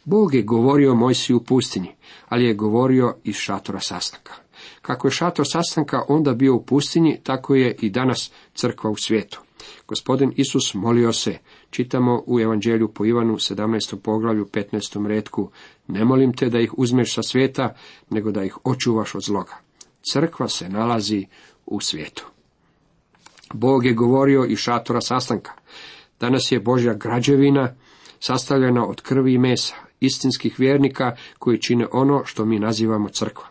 Bog 0.05 0.33
je 0.33 0.41
govorio 0.41 0.95
Mojsiju 0.95 1.37
u 1.37 1.43
pustinji, 1.43 1.91
ali 2.29 2.45
je 2.45 2.53
govorio 2.53 3.15
iz 3.23 3.35
šatora 3.35 3.79
sastanka. 3.79 4.33
Kako 4.81 5.07
je 5.07 5.11
šator 5.11 5.45
sastanka 5.49 6.01
onda 6.07 6.33
bio 6.33 6.55
u 6.55 6.63
pustinji, 6.63 7.19
tako 7.23 7.55
je 7.55 7.75
i 7.81 7.89
danas 7.89 8.31
crkva 8.53 8.89
u 8.89 8.95
svijetu. 8.95 9.41
Gospodin 9.87 10.33
Isus 10.35 10.73
molio 10.73 11.13
se, 11.13 11.37
čitamo 11.69 12.23
u 12.27 12.39
Evanđelju 12.39 12.87
po 12.87 13.05
Ivanu 13.05 13.33
17. 13.33 13.95
poglavlju 13.95 14.45
15. 14.45 15.07
redku, 15.07 15.49
ne 15.87 16.05
molim 16.05 16.33
te 16.33 16.49
da 16.49 16.59
ih 16.59 16.73
uzmeš 16.77 17.15
sa 17.15 17.23
svijeta, 17.23 17.75
nego 18.09 18.31
da 18.31 18.43
ih 18.43 18.57
očuvaš 18.63 19.15
od 19.15 19.21
zloga. 19.21 19.53
Crkva 20.11 20.47
se 20.47 20.69
nalazi 20.69 21.25
u 21.65 21.79
svijetu. 21.79 22.25
Bog 23.53 23.85
je 23.85 23.93
govorio 23.93 24.45
i 24.45 24.55
šatora 24.55 25.01
sastanka. 25.01 25.51
Danas 26.19 26.51
je 26.51 26.59
Božja 26.59 26.93
građevina 26.93 27.75
sastavljena 28.19 28.87
od 28.87 29.01
krvi 29.01 29.33
i 29.33 29.37
mesa. 29.37 29.75
istinskih 29.99 30.59
vjernika 30.59 31.15
koji 31.39 31.61
čine 31.61 31.87
ono 31.91 32.25
što 32.25 32.45
mi 32.45 32.59
nazivamo 32.59 33.09
crkva. 33.09 33.45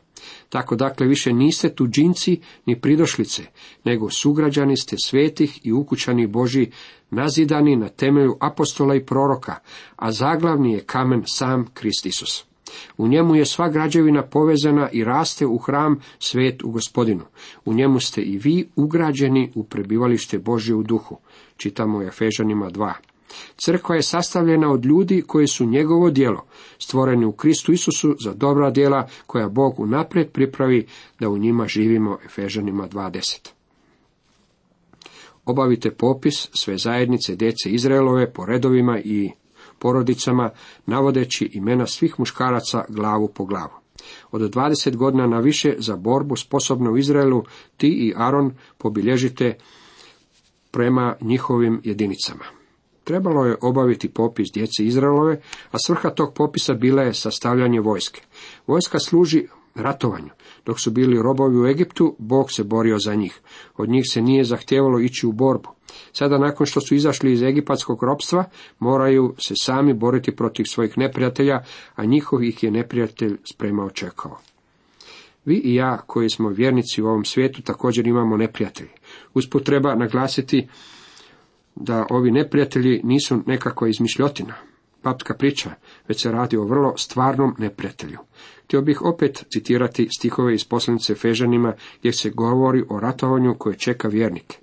Tako 0.48 0.76
dakle 0.76 1.06
više 1.06 1.32
niste 1.32 1.74
tuđinci 1.74 2.40
ni 2.66 2.80
pridošlice, 2.80 3.42
nego 3.84 4.10
sugrađani 4.10 4.76
ste 4.76 4.96
svetih 5.04 5.66
i 5.66 5.72
ukućani 5.72 6.26
Boži, 6.26 6.70
nazidani 7.10 7.76
na 7.76 7.88
temelju 7.88 8.36
apostola 8.40 8.94
i 8.94 9.06
proroka, 9.06 9.56
a 9.96 10.12
zaglavni 10.12 10.72
je 10.72 10.84
kamen 10.86 11.22
sam 11.26 11.66
Krist 11.74 12.06
Isus. 12.06 12.51
U 12.96 13.08
njemu 13.08 13.34
je 13.34 13.44
sva 13.44 13.68
građevina 13.68 14.22
povezana 14.22 14.88
i 14.92 15.04
raste 15.04 15.46
u 15.46 15.58
hram 15.58 16.00
svet 16.18 16.62
u 16.62 16.70
gospodinu. 16.70 17.24
U 17.64 17.74
njemu 17.74 18.00
ste 18.00 18.22
i 18.22 18.38
vi 18.38 18.68
ugrađeni 18.76 19.52
u 19.54 19.64
prebivalište 19.64 20.38
Božje 20.38 20.74
u 20.74 20.82
duhu. 20.82 21.18
Čitamo 21.56 21.98
u 21.98 22.02
Efežanima 22.02 22.70
2. 22.70 22.92
Crkva 23.56 23.96
je 23.96 24.02
sastavljena 24.02 24.72
od 24.72 24.84
ljudi 24.84 25.22
koji 25.26 25.46
su 25.46 25.66
njegovo 25.66 26.10
djelo, 26.10 26.44
stvoreni 26.78 27.24
u 27.24 27.32
Kristu 27.32 27.72
Isusu 27.72 28.16
za 28.20 28.34
dobra 28.34 28.70
djela 28.70 29.08
koja 29.26 29.48
Bog 29.48 29.80
unaprijed 29.80 30.30
pripravi 30.30 30.86
da 31.20 31.28
u 31.28 31.38
njima 31.38 31.66
živimo 31.66 32.18
Efežanima 32.24 32.88
2.10. 32.88 33.48
Obavite 35.44 35.90
popis 35.90 36.48
sve 36.54 36.78
zajednice 36.78 37.36
djece 37.36 37.70
Izraelove 37.70 38.32
po 38.32 38.46
redovima 38.46 39.00
i 39.04 39.30
porodicama, 39.82 40.50
navodeći 40.86 41.50
imena 41.52 41.86
svih 41.86 42.14
muškaraca 42.18 42.84
glavu 42.88 43.28
po 43.28 43.44
glavu. 43.44 43.76
Od 44.30 44.40
20 44.40 44.96
godina 44.96 45.26
na 45.26 45.38
više 45.38 45.74
za 45.78 45.96
borbu 45.96 46.36
sposobno 46.36 46.92
u 46.92 46.98
Izraelu 46.98 47.42
ti 47.76 47.88
i 47.88 48.14
Aron 48.16 48.54
pobilježite 48.78 49.54
prema 50.70 51.16
njihovim 51.20 51.80
jedinicama. 51.84 52.44
Trebalo 53.04 53.44
je 53.46 53.56
obaviti 53.60 54.08
popis 54.08 54.48
djece 54.54 54.84
Izraelove, 54.84 55.40
a 55.70 55.78
svrha 55.78 56.10
tog 56.10 56.34
popisa 56.34 56.74
bila 56.74 57.02
je 57.02 57.14
sastavljanje 57.14 57.80
vojske. 57.80 58.22
Vojska 58.66 58.98
služi 58.98 59.46
ratovanju. 59.74 60.30
Dok 60.66 60.80
su 60.80 60.90
bili 60.90 61.22
robovi 61.22 61.60
u 61.60 61.66
Egiptu, 61.66 62.16
Bog 62.18 62.52
se 62.52 62.64
borio 62.64 62.98
za 62.98 63.14
njih. 63.14 63.40
Od 63.76 63.88
njih 63.88 64.04
se 64.12 64.22
nije 64.22 64.44
zahtjevalo 64.44 65.00
ići 65.00 65.26
u 65.26 65.32
borbu. 65.32 65.68
Sada 66.12 66.38
nakon 66.38 66.66
što 66.66 66.80
su 66.80 66.94
izašli 66.94 67.32
iz 67.32 67.42
egipatskog 67.42 68.02
ropstva, 68.02 68.44
moraju 68.78 69.34
se 69.38 69.54
sami 69.56 69.94
boriti 69.94 70.36
protiv 70.36 70.64
svojih 70.64 70.98
neprijatelja, 70.98 71.60
a 71.94 72.04
njihov 72.04 72.44
ih 72.44 72.62
je 72.62 72.70
neprijatelj 72.70 73.36
spremao 73.52 73.90
čekao. 73.90 74.38
Vi 75.44 75.54
i 75.64 75.74
ja, 75.74 75.98
koji 76.06 76.30
smo 76.30 76.48
vjernici 76.48 77.02
u 77.02 77.06
ovom 77.06 77.24
svijetu, 77.24 77.62
također 77.62 78.06
imamo 78.06 78.36
neprijatelji. 78.36 78.90
Usput 79.34 79.64
treba 79.64 79.94
naglasiti 79.94 80.68
da 81.74 82.06
ovi 82.10 82.30
neprijatelji 82.30 83.00
nisu 83.04 83.42
nekakva 83.46 83.88
izmišljotina, 83.88 84.54
papska 85.02 85.34
priča, 85.34 85.70
već 86.08 86.22
se 86.22 86.32
radi 86.32 86.56
o 86.56 86.64
vrlo 86.64 86.96
stvarnom 86.96 87.54
neprijatelju. 87.58 88.18
Htio 88.64 88.82
bih 88.82 89.02
opet 89.02 89.44
citirati 89.52 90.08
stihove 90.18 90.54
iz 90.54 90.64
poslanice 90.64 91.14
Fežanima 91.14 91.74
gdje 91.98 92.12
se 92.12 92.30
govori 92.30 92.84
o 92.88 93.00
ratovanju 93.00 93.54
koje 93.58 93.78
čeka 93.78 94.08
vjernike. 94.08 94.61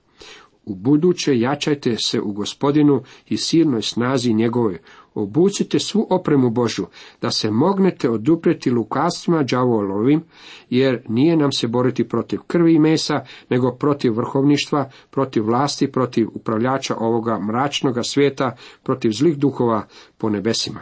U 0.69 0.75
buduće 0.75 1.39
jačajte 1.39 1.95
se 1.97 2.21
u 2.21 2.31
gospodinu 2.31 3.03
i 3.29 3.37
silnoj 3.37 3.81
snazi 3.81 4.33
njegovoj. 4.33 4.77
Obucite 5.13 5.79
svu 5.79 6.07
opremu 6.09 6.49
Božu, 6.49 6.85
da 7.21 7.31
se 7.31 7.51
mognete 7.51 8.09
oduprijeti 8.09 8.71
lukastvima 8.71 9.43
đavolovim, 9.43 10.21
jer 10.69 11.01
nije 11.07 11.37
nam 11.37 11.51
se 11.51 11.67
boriti 11.67 12.03
protiv 12.07 12.39
krvi 12.47 12.73
i 12.75 12.79
mesa, 12.79 13.25
nego 13.49 13.71
protiv 13.71 14.13
vrhovništva, 14.13 14.89
protiv 15.09 15.45
vlasti, 15.45 15.91
protiv 15.91 16.27
upravljača 16.33 16.95
ovoga 16.99 17.39
mračnoga 17.39 18.03
svijeta, 18.03 18.55
protiv 18.83 19.11
zlih 19.11 19.37
duhova 19.37 19.87
po 20.17 20.29
nebesima. 20.29 20.79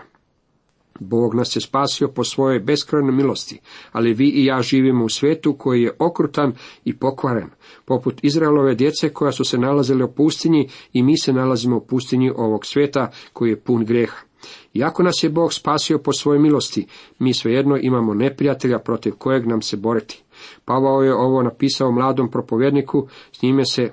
Bog 1.00 1.36
nas 1.36 1.56
je 1.56 1.62
spasio 1.62 2.08
po 2.08 2.24
svojoj 2.24 2.60
beskrajnoj 2.60 3.12
milosti, 3.12 3.60
ali 3.92 4.14
vi 4.14 4.30
i 4.30 4.46
ja 4.46 4.62
živimo 4.62 5.06
u 5.06 5.10
svijetu 5.10 5.54
koji 5.54 5.82
je 5.82 5.96
okrutan 6.00 6.54
i 6.86 6.98
pokvaren, 6.98 7.50
poput 7.86 8.24
Izraelove 8.24 8.76
djece 8.76 9.10
koja 9.10 9.32
su 9.32 9.44
se 9.44 9.58
nalazile 9.58 10.06
u 10.06 10.12
pustinji 10.12 10.70
i 10.94 11.04
mi 11.04 11.18
se 11.18 11.34
nalazimo 11.34 11.78
u 11.78 11.86
pustinji 11.86 12.32
ovog 12.36 12.66
svijeta 12.66 13.12
koji 13.34 13.50
je 13.50 13.60
pun 13.60 13.86
grijeha. 13.86 14.28
Iako 14.74 15.04
nas 15.04 15.24
je 15.24 15.30
Bog 15.30 15.54
spasio 15.54 16.00
po 16.00 16.14
svojoj 16.14 16.40
milosti, 16.40 16.88
mi 17.20 17.34
svejedno 17.34 17.78
imamo 17.82 18.14
neprijatelja 18.14 18.80
protiv 18.80 19.14
kojeg 19.18 19.48
nam 19.48 19.62
se 19.62 19.78
boriti. 19.78 20.24
Pavao 20.66 21.04
je 21.04 21.16
ovo 21.16 21.44
napisao 21.44 21.92
mladom 21.92 22.32
propovjedniku, 22.32 23.08
s 23.32 23.42
njime 23.42 23.66
se 23.66 23.92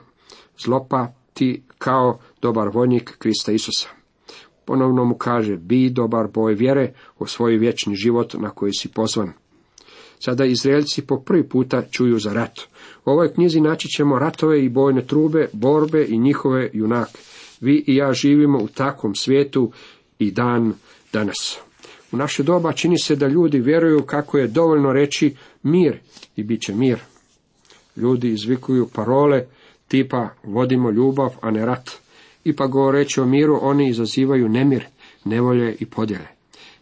zlopati 0.58 1.62
kao 1.78 2.18
dobar 2.42 2.68
vojnik 2.68 3.16
Krista 3.18 3.52
Isusa. 3.52 4.03
Ponovno 4.64 5.04
mu 5.04 5.14
kaže, 5.14 5.56
bi 5.56 5.90
dobar 5.90 6.28
boj 6.35 6.54
vjere 6.54 6.92
o 7.18 7.26
svoj 7.26 7.56
vječni 7.56 7.94
život 7.94 8.35
na 8.35 8.50
koji 8.50 8.73
si 8.73 8.88
pozvan. 8.88 9.33
Sada 10.18 10.44
Izraelci 10.44 11.02
po 11.02 11.21
prvi 11.21 11.49
puta 11.49 11.83
čuju 11.90 12.18
za 12.18 12.33
rat. 12.33 12.61
U 13.04 13.11
ovoj 13.11 13.33
knjizi 13.33 13.61
naći 13.61 13.88
ćemo 13.88 14.18
ratove 14.18 14.64
i 14.64 14.68
bojne 14.68 15.06
trube, 15.06 15.49
borbe 15.52 16.06
i 16.09 16.18
njihove 16.18 16.71
junake. 16.73 17.18
Vi 17.61 17.85
i 17.87 17.97
ja 17.97 18.12
živimo 18.12 18.59
u 18.59 18.68
takvom 18.68 19.14
svijetu 19.14 19.73
i 20.18 20.30
dan 20.30 20.75
danas. 21.12 21.59
U 22.12 22.16
naše 22.16 22.42
doba 22.42 22.73
čini 22.73 22.99
se 22.99 23.16
da 23.16 23.26
ljudi 23.26 23.61
vjeruju 23.61 24.02
kako 24.02 24.38
je 24.38 24.47
dovoljno 24.47 24.92
reći 24.92 25.37
mir 25.62 25.99
i 26.37 26.42
bit 26.42 26.62
će 26.62 26.75
mir. 26.75 26.99
Ljudi 27.97 28.28
izvikuju 28.28 28.88
parole 28.94 29.47
tipa 29.88 30.28
vodimo 30.44 30.90
ljubav, 30.90 31.35
a 31.40 31.50
ne 31.50 31.66
rat. 31.66 31.90
Ipak 32.45 32.71
govoreći 32.71 33.21
o 33.21 33.27
miru, 33.27 33.59
oni 33.63 33.89
izazivaju 33.89 34.49
nemir, 34.49 34.87
nevolje 35.25 35.77
i 35.81 35.87
podjele. 35.87 36.27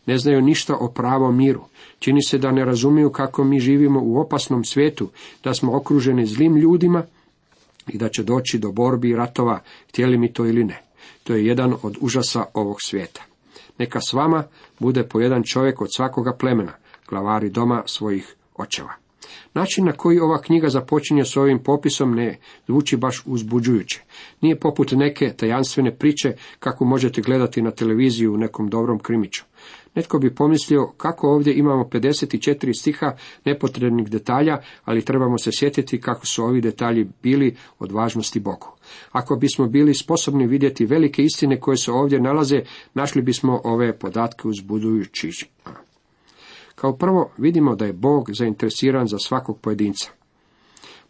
Ne 0.07 0.19
znaju 0.19 0.41
ništa 0.41 0.77
o 0.77 0.89
pravom 0.89 1.37
miru. 1.37 1.65
Čini 1.99 2.23
se 2.23 2.39
da 2.39 2.53
ne 2.53 2.65
razumiju 2.65 3.11
kako 3.11 3.45
mi 3.45 3.61
živimo 3.61 4.01
u 4.03 4.21
opasnom 4.21 4.65
svijetu, 4.65 5.09
da 5.45 5.55
smo 5.55 5.77
okruženi 5.77 6.27
zlim 6.27 6.57
ljudima 6.57 7.03
i 7.89 7.99
da 7.99 8.09
će 8.09 8.23
doći 8.23 8.59
do 8.59 8.73
borbi 8.73 9.11
i 9.11 9.17
ratova, 9.17 9.61
htjeli 9.89 10.19
mi 10.19 10.33
to 10.33 10.47
ili 10.47 10.65
ne. 10.65 10.83
To 11.25 11.35
je 11.35 11.47
jedan 11.47 11.75
od 11.83 11.97
užasa 12.01 12.45
ovog 12.55 12.77
svijeta. 12.83 13.23
Neka 13.79 14.01
s 14.01 14.13
vama 14.13 14.45
bude 14.79 15.03
po 15.03 15.21
jedan 15.21 15.43
čovjek 15.43 15.81
od 15.81 15.89
svakoga 15.95 16.33
plemena, 16.33 16.73
glavari 17.09 17.51
doma 17.51 17.83
svojih 17.87 18.35
očeva. 18.55 19.02
Način 19.55 19.85
na 19.85 19.93
koji 19.93 20.21
ova 20.21 20.41
knjiga 20.41 20.69
započinje 20.69 21.25
s 21.25 21.37
ovim 21.37 21.63
popisom 21.63 22.15
ne 22.15 22.39
zvuči 22.67 22.97
baš 22.97 23.23
uzbuđujuće. 23.27 24.03
Nije 24.41 24.61
poput 24.61 24.93
neke 24.93 25.33
tajanstvene 25.37 25.97
priče 25.97 26.33
kako 26.59 26.85
možete 26.85 27.23
gledati 27.23 27.63
na 27.63 27.71
televiziju 27.71 28.35
u 28.35 28.37
nekom 28.37 28.69
dobrom 28.69 28.99
krimiću. 28.99 29.43
Netko 29.95 30.19
bi 30.19 30.35
pomislio 30.35 30.87
kako 30.97 31.29
ovdje 31.29 31.55
imamo 31.55 31.85
54 31.85 32.81
stiha 32.81 33.13
nepotrebnih 33.45 34.09
detalja, 34.09 34.59
ali 34.85 35.05
trebamo 35.05 35.39
se 35.39 35.51
sjetiti 35.53 36.01
kako 36.01 36.27
su 36.27 36.45
ovi 36.45 36.61
detalji 36.61 37.09
bili 37.23 37.57
od 37.79 37.93
važnosti 37.93 38.41
Bogu. 38.41 38.69
Ako 39.13 39.37
bismo 39.37 39.67
bili 39.67 39.95
sposobni 39.95 40.47
vidjeti 40.47 40.87
velike 40.87 41.23
istine 41.23 41.61
koje 41.61 41.77
se 41.77 41.93
ovdje 41.93 42.21
nalaze, 42.21 42.61
našli 42.95 43.23
bismo 43.23 43.61
ove 43.65 43.99
podatke 43.99 44.49
uzbudujući. 44.49 45.31
Kao 46.75 46.97
prvo 46.97 47.31
vidimo 47.39 47.75
da 47.75 47.85
je 47.85 47.93
Bog 47.93 48.31
zainteresiran 48.33 49.07
za 49.07 49.19
svakog 49.19 49.61
pojedinca. 49.61 50.11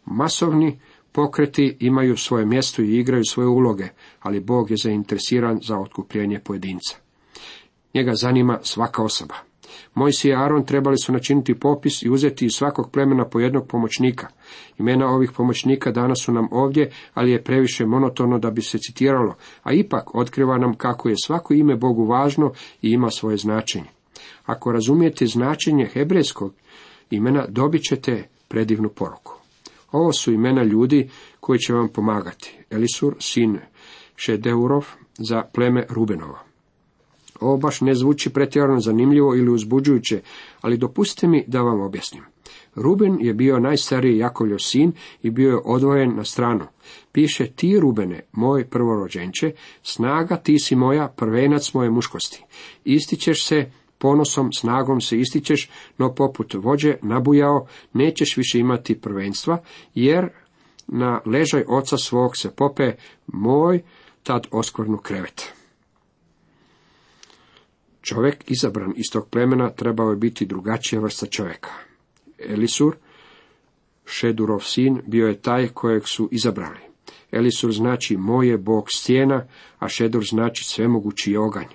Masovni 0.05 0.79
pokreti 1.11 1.77
imaju 1.79 2.17
svoje 2.17 2.45
mjesto 2.45 2.81
i 2.81 2.99
igraju 2.99 3.23
svoje 3.25 3.47
uloge, 3.47 3.87
ali 4.19 4.39
Bog 4.39 4.71
je 4.71 4.77
zainteresiran 4.77 5.59
za 5.63 5.79
otkupljenje 5.79 6.39
pojedinca. 6.39 6.97
Njega 7.93 8.11
zanima 8.15 8.59
svaka 8.61 9.03
osoba. 9.03 9.35
Mojsi 9.93 10.29
i 10.29 10.33
Aaron 10.33 10.65
trebali 10.65 10.97
su 10.97 11.13
načiniti 11.13 11.59
popis 11.59 12.01
i 12.01 12.09
uzeti 12.09 12.45
iz 12.45 12.51
svakog 12.51 12.91
plemena 12.91 13.25
po 13.25 13.39
jednog 13.39 13.67
pomoćnika. 13.67 14.27
Imena 14.77 15.07
ovih 15.07 15.31
pomoćnika 15.31 15.91
danas 15.91 16.19
su 16.25 16.31
nam 16.31 16.47
ovdje, 16.51 16.91
ali 17.13 17.31
je 17.31 17.43
previše 17.43 17.85
monotono 17.85 18.39
da 18.39 18.51
bi 18.51 18.61
se 18.61 18.77
citiralo, 18.77 19.35
a 19.63 19.73
ipak 19.73 20.15
otkriva 20.15 20.57
nam 20.57 20.73
kako 20.73 21.09
je 21.09 21.15
svako 21.23 21.53
ime 21.53 21.75
Bogu 21.75 22.05
važno 22.05 22.51
i 22.81 22.89
ima 22.91 23.09
svoje 23.09 23.37
značenje. 23.37 24.02
Ako 24.45 24.71
razumijete 24.71 25.25
značenje 25.25 25.85
hebrejskog 25.93 26.53
imena, 27.09 27.45
dobit 27.49 27.81
ćete 27.89 28.27
predivnu 28.47 28.89
poruku. 28.89 29.33
Ovo 29.91 30.13
su 30.13 30.31
imena 30.31 30.63
ljudi 30.63 31.09
koji 31.39 31.59
će 31.59 31.73
vam 31.73 31.87
pomagati. 31.87 32.57
Elisur, 32.69 33.15
sin 33.19 33.59
Šedeurov, 34.15 34.87
za 35.17 35.43
pleme 35.53 35.85
Rubenova. 35.89 36.39
Ovo 37.39 37.57
baš 37.57 37.81
ne 37.81 37.95
zvuči 37.95 38.29
pretjerano 38.29 38.79
zanimljivo 38.79 39.35
ili 39.35 39.51
uzbuđujuće, 39.51 40.21
ali 40.61 40.77
dopustite 40.77 41.27
mi 41.27 41.43
da 41.47 41.61
vam 41.61 41.81
objasnim. 41.81 42.23
Ruben 42.75 43.17
je 43.21 43.33
bio 43.33 43.59
najstariji 43.59 44.17
Jakovljev 44.17 44.57
sin 44.57 44.91
i 45.21 45.29
bio 45.29 45.49
je 45.49 45.61
odvojen 45.65 46.15
na 46.15 46.23
stranu. 46.23 46.65
Piše 47.11 47.47
ti 47.47 47.79
Rubene, 47.79 48.19
moj 48.31 48.65
prvorođenče, 48.65 49.51
snaga 49.83 50.37
ti 50.37 50.59
si 50.59 50.75
moja, 50.75 51.07
prvenac 51.07 51.73
moje 51.73 51.89
muškosti. 51.89 52.43
Ističeš 52.83 53.45
se 53.45 53.71
ponosom, 54.03 54.51
snagom 54.53 55.01
se 55.01 55.19
ističeš, 55.19 55.69
no 55.97 56.13
poput 56.15 56.53
vođe 56.53 56.95
nabujao, 57.01 57.67
nećeš 57.93 58.37
više 58.37 58.59
imati 58.59 59.01
prvenstva, 59.01 59.61
jer 59.95 60.29
na 60.87 61.21
ležaj 61.25 61.63
oca 61.67 61.97
svog 61.97 62.37
se 62.37 62.51
pope 62.55 62.91
moj 63.27 63.81
tad 64.23 64.47
oskvrnu 64.51 64.97
krevet. 64.97 65.53
Čovjek 68.01 68.51
izabran 68.51 68.93
iz 68.95 69.05
tog 69.11 69.29
plemena 69.29 69.69
trebao 69.69 70.09
je 70.09 70.15
biti 70.15 70.45
drugačija 70.45 71.01
vrsta 71.01 71.25
čovjeka. 71.25 71.69
Elisur, 72.49 72.95
Šedurov 74.05 74.59
sin, 74.59 75.01
bio 75.07 75.27
je 75.27 75.41
taj 75.41 75.67
kojeg 75.67 76.03
su 76.07 76.29
izabrali. 76.31 76.79
Elisur 77.31 77.71
znači 77.71 78.17
moje 78.17 78.57
bog 78.57 78.91
stijena, 78.91 79.45
a 79.79 79.87
Šedur 79.89 80.23
znači 80.25 80.63
svemogući 80.63 81.37
oganj. 81.37 81.71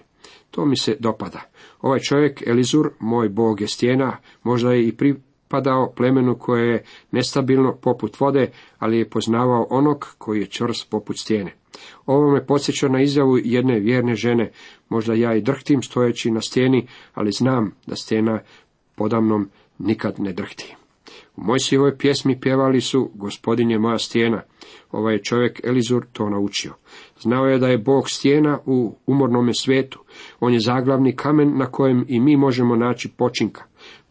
To 0.51 0.65
mi 0.65 0.77
se 0.77 0.97
dopada. 1.01 1.41
Ovaj 1.81 1.99
čovjek, 1.99 2.43
Elizur, 2.47 2.91
moj 3.01 3.29
bog 3.29 3.61
je 3.61 3.69
stijena, 3.69 4.17
možda 4.43 4.73
je 4.73 4.89
i 4.89 4.97
pripadao 4.97 5.93
plemenu 5.97 6.39
koje 6.39 6.69
je 6.69 6.85
nestabilno 7.11 7.77
poput 7.83 8.21
vode, 8.21 8.51
ali 8.79 8.99
je 8.99 9.11
poznavao 9.11 9.67
onog 9.71 10.15
koji 10.19 10.41
je 10.41 10.47
čvrst 10.47 10.91
poput 10.91 11.17
stijene. 11.19 11.53
Ovo 12.07 12.31
me 12.31 12.47
podsjeća 12.47 12.89
na 12.89 13.03
izjavu 13.03 13.39
jedne 13.45 13.79
vjerne 13.81 14.15
žene, 14.15 14.51
možda 14.89 15.15
ja 15.15 15.35
i 15.35 15.43
drhtim 15.43 15.83
stojeći 15.83 16.31
na 16.31 16.41
stijeni, 16.41 16.87
ali 17.15 17.33
znam 17.33 17.73
da 17.87 17.97
stijena 17.97 18.41
podamnom 18.95 19.51
nikad 19.79 20.21
ne 20.21 20.33
drhti. 20.33 20.77
Mojsijevoj 21.41 21.99
pjesmi 21.99 22.41
pjevali 22.41 22.81
su 22.81 23.11
Gospodin 23.15 23.71
je 23.71 23.79
moja 23.79 23.99
stijena. 23.99 24.43
Ovaj 24.91 25.15
je 25.15 25.23
čovjek 25.23 25.61
Elizur 25.65 26.07
to 26.13 26.29
naučio. 26.29 26.75
Znao 27.21 27.47
je 27.47 27.59
da 27.59 27.69
je 27.69 27.79
Bog 27.79 28.11
stijena 28.11 28.59
u 28.67 28.97
umornome 29.07 29.55
svijetu. 29.55 30.01
On 30.41 30.53
je 30.55 30.61
zaglavni 30.61 31.17
kamen 31.17 31.59
na 31.59 31.67
kojem 31.67 32.05
i 32.09 32.21
mi 32.21 32.37
možemo 32.37 32.77
naći 32.77 33.09
počinka. 33.09 33.65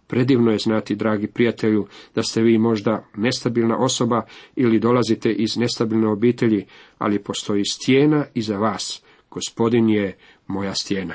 Predivno 0.07 0.51
je 0.51 0.57
znati, 0.57 0.96
dragi 0.96 1.27
prijatelju, 1.27 1.88
da 2.15 2.24
ste 2.24 2.41
vi 2.41 2.57
možda 2.57 3.05
nestabilna 3.15 3.77
osoba 3.77 4.25
ili 4.55 4.79
dolazite 4.79 5.31
iz 5.31 5.57
nestabilne 5.57 6.07
obitelji, 6.07 6.65
ali 6.98 7.24
postoji 7.24 7.65
stijena 7.65 8.25
iza 8.34 8.57
vas. 8.57 9.03
Gospodin 9.31 9.89
je 9.89 10.17
moja 10.48 10.75
stijena. 10.75 11.13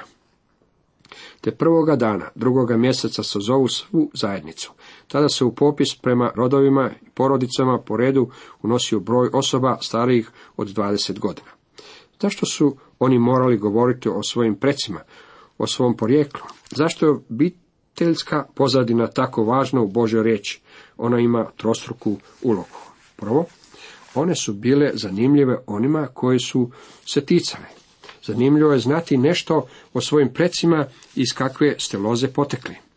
Te 1.41 1.51
prvoga 1.51 1.97
dana, 1.97 2.29
drugoga 2.35 2.77
mjeseca 2.77 3.23
se 3.23 3.39
zovu 3.41 3.69
svu 3.69 4.11
zajednicu. 4.15 4.73
Tada 5.13 5.29
se 5.29 5.45
u 5.45 5.55
popis 5.55 5.95
prema 6.03 6.31
rodovima 6.37 6.91
i 7.03 7.11
porodicama 7.15 7.79
po 7.79 7.97
redu 7.97 8.31
unosio 8.63 9.01
broj 9.01 9.31
osoba 9.33 9.79
starijih 9.81 10.31
od 10.57 10.69
20 10.69 11.19
godina. 11.19 11.49
Zašto 12.21 12.47
su 12.47 12.77
oni 12.99 13.19
morali 13.19 13.59
govoriti 13.59 14.09
o 14.09 14.23
svojim 14.23 14.55
precima, 14.55 15.01
o 15.59 15.67
svom 15.67 15.97
porijeklu? 15.97 16.43
Zašto 16.71 17.07
je 17.07 17.13
obiteljska 17.13 18.47
pozadina 18.55 19.07
tako 19.07 19.45
važna 19.45 19.81
u 19.81 19.89
Božoj 19.89 20.23
riječi? 20.23 20.61
Ona 20.97 21.19
ima 21.19 21.51
trostruku 21.57 22.17
ulogu. 22.43 22.79
Prvo, 23.17 23.45
one 24.15 24.35
su 24.35 24.53
bile 24.53 24.91
zanimljive 24.95 25.59
onima 25.67 26.07
koji 26.15 26.39
su 26.39 26.71
se 27.07 27.25
ticale. 27.25 27.67
Zanimljivo 28.25 28.73
je 28.73 28.79
znati 28.79 29.17
nešto 29.17 29.67
o 29.93 30.01
svojim 30.01 30.33
precima 30.33 30.87
iz 31.15 31.29
kakve 31.35 31.75
ste 31.79 31.99
loze 31.99 32.29
potekli. 32.29 32.92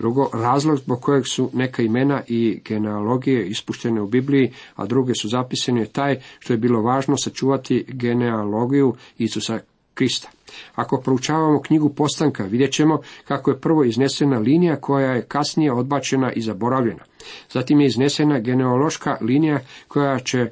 Drugo, 0.00 0.30
razlog 0.32 0.78
zbog 0.78 1.00
kojeg 1.00 1.26
su 1.26 1.50
neka 1.52 1.82
imena 1.82 2.22
i 2.28 2.60
genealogije 2.64 3.46
ispuštene 3.46 4.00
u 4.00 4.06
Bibliji, 4.06 4.52
a 4.74 4.86
druge 4.86 5.12
su 5.14 5.28
zapisane 5.28 5.80
je 5.80 5.86
taj 5.86 6.20
što 6.38 6.52
je 6.52 6.56
bilo 6.56 6.82
važno 6.82 7.16
sačuvati 7.16 7.84
genealogiju 7.88 8.94
Isusa 9.18 9.58
Krista. 9.94 10.30
Ako 10.74 11.00
proučavamo 11.00 11.60
knjigu 11.62 11.88
postanka, 11.88 12.44
vidjet 12.44 12.72
ćemo 12.72 13.00
kako 13.28 13.50
je 13.50 13.60
prvo 13.60 13.84
iznesena 13.84 14.38
linija 14.38 14.76
koja 14.76 15.12
je 15.12 15.22
kasnije 15.22 15.72
odbačena 15.72 16.32
i 16.32 16.40
zaboravljena. 16.40 17.04
Zatim 17.50 17.80
je 17.80 17.86
iznesena 17.86 18.38
genealoška 18.38 19.16
linija 19.20 19.60
koja 19.88 20.18
će 20.18 20.50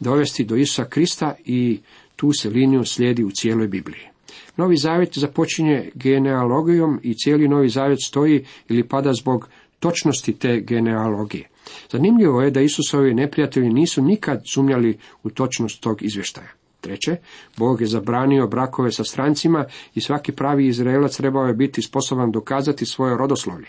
dovesti 0.00 0.44
do 0.44 0.56
Isusa 0.56 0.84
Krista 0.84 1.34
i 1.44 1.80
tu 2.16 2.32
se 2.32 2.50
liniju 2.50 2.84
slijedi 2.84 3.24
u 3.24 3.30
cijeloj 3.30 3.68
Bibliji. 3.68 4.15
Novi 4.56 4.76
zavjet 4.76 5.18
započinje 5.18 5.90
genealogijom 5.94 7.00
i 7.02 7.14
cijeli 7.14 7.48
novi 7.48 7.68
zavjet 7.68 7.98
stoji 8.06 8.44
ili 8.68 8.88
pada 8.88 9.12
zbog 9.12 9.48
točnosti 9.80 10.32
te 10.32 10.60
genealogije. 10.60 11.48
Zanimljivo 11.90 12.42
je 12.42 12.50
da 12.50 12.60
Isusovi 12.60 13.14
neprijatelji 13.14 13.68
nisu 13.68 14.02
nikad 14.02 14.42
sumnjali 14.54 14.98
u 15.22 15.30
točnost 15.30 15.80
tog 15.80 16.02
izvještaja. 16.02 16.48
Treće, 16.80 17.16
Bog 17.56 17.80
je 17.80 17.86
zabranio 17.86 18.46
brakove 18.46 18.92
sa 18.92 19.04
strancima 19.04 19.64
i 19.94 20.00
svaki 20.00 20.32
pravi 20.32 20.66
Izraelac 20.66 21.16
trebao 21.16 21.46
je 21.46 21.54
biti 21.54 21.82
sposoban 21.82 22.30
dokazati 22.30 22.86
svoje 22.86 23.16
rodoslovlje. 23.16 23.66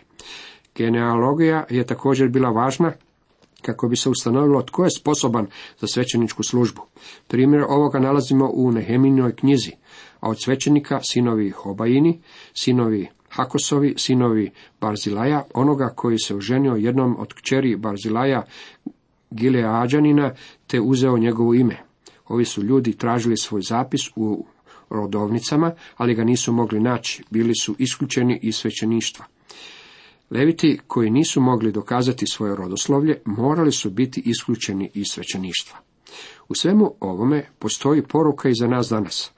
Genealogija 0.76 1.66
je 1.70 1.86
također 1.86 2.30
bila 2.30 2.50
važna 2.50 2.94
kako 3.62 3.88
bi 3.88 3.96
se 3.96 4.10
ustanovilo 4.10 4.62
tko 4.62 4.84
je 4.84 4.90
sposoban 4.98 5.48
za 5.80 5.88
svećeničku 5.88 6.44
službu. 6.44 6.82
Primjer 7.28 7.64
ovoga 7.68 8.00
nalazimo 8.00 8.50
u 8.54 8.72
Neheminoj 8.72 9.36
knjizi, 9.36 9.72
a 10.20 10.30
od 10.30 10.44
svećenika 10.44 11.00
sinovi 11.04 11.50
Hobajini, 11.50 12.20
sinovi 12.54 13.08
Hakosovi, 13.30 13.94
sinovi 13.98 14.52
Barzilaja, 14.82 15.44
onoga 15.54 15.94
koji 15.96 16.20
se 16.20 16.36
oženio 16.36 16.74
jednom 16.74 17.16
od 17.20 17.34
kćeri 17.34 17.76
Barzilaja, 17.76 18.44
Gileađanina, 19.32 20.34
te 20.68 20.82
uzeo 20.82 21.18
njegovo 21.18 21.54
ime. 21.54 21.78
Ovi 22.28 22.46
su 22.46 22.64
ljudi 22.64 22.94
tražili 22.94 23.38
svoj 23.38 23.62
zapis 23.62 24.02
u 24.16 24.46
rodovnicama, 24.90 25.72
ali 25.98 26.16
ga 26.16 26.24
nisu 26.24 26.52
mogli 26.52 26.80
naći, 26.80 27.24
bili 27.30 27.54
su 27.62 27.76
isključeni 27.78 28.40
iz 28.42 28.56
svećeništva. 28.56 29.26
Leviti 30.32 30.80
koji 30.88 31.10
nisu 31.10 31.42
mogli 31.42 31.72
dokazati 31.72 32.28
svoje 32.28 32.56
rodoslovlje 32.56 33.22
morali 33.26 33.72
su 33.72 33.90
biti 33.90 34.22
isključeni 34.26 34.90
iz 34.94 35.08
svećeništva. 35.08 35.78
U 36.50 36.56
svemu 36.56 36.94
ovome 37.00 37.46
postoji 37.60 38.02
poruka 38.02 38.50
i 38.50 38.56
za 38.56 38.68
nas 38.68 38.90
danas. 38.90 39.32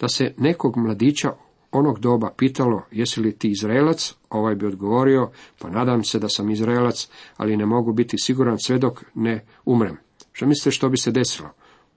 Da 0.00 0.08
se 0.08 0.34
nekog 0.38 0.76
mladića 0.76 1.32
onog 1.72 1.98
doba 1.98 2.30
pitalo 2.36 2.82
jesi 2.90 3.20
li 3.20 3.38
ti 3.38 3.48
Izraelac, 3.48 4.14
ovaj 4.30 4.54
bi 4.54 4.66
odgovorio 4.66 5.30
pa 5.58 5.70
nadam 5.70 6.04
se 6.04 6.18
da 6.18 6.28
sam 6.28 6.50
Izraelac, 6.50 7.08
ali 7.36 7.56
ne 7.56 7.66
mogu 7.66 7.92
biti 7.92 8.18
siguran 8.18 8.58
sve 8.58 8.78
dok 8.78 9.04
ne 9.14 9.44
umrem. 9.64 9.96
Što 10.32 10.46
mislite 10.46 10.70
što 10.70 10.88
bi 10.88 10.96
se 10.96 11.10
desilo? 11.10 11.48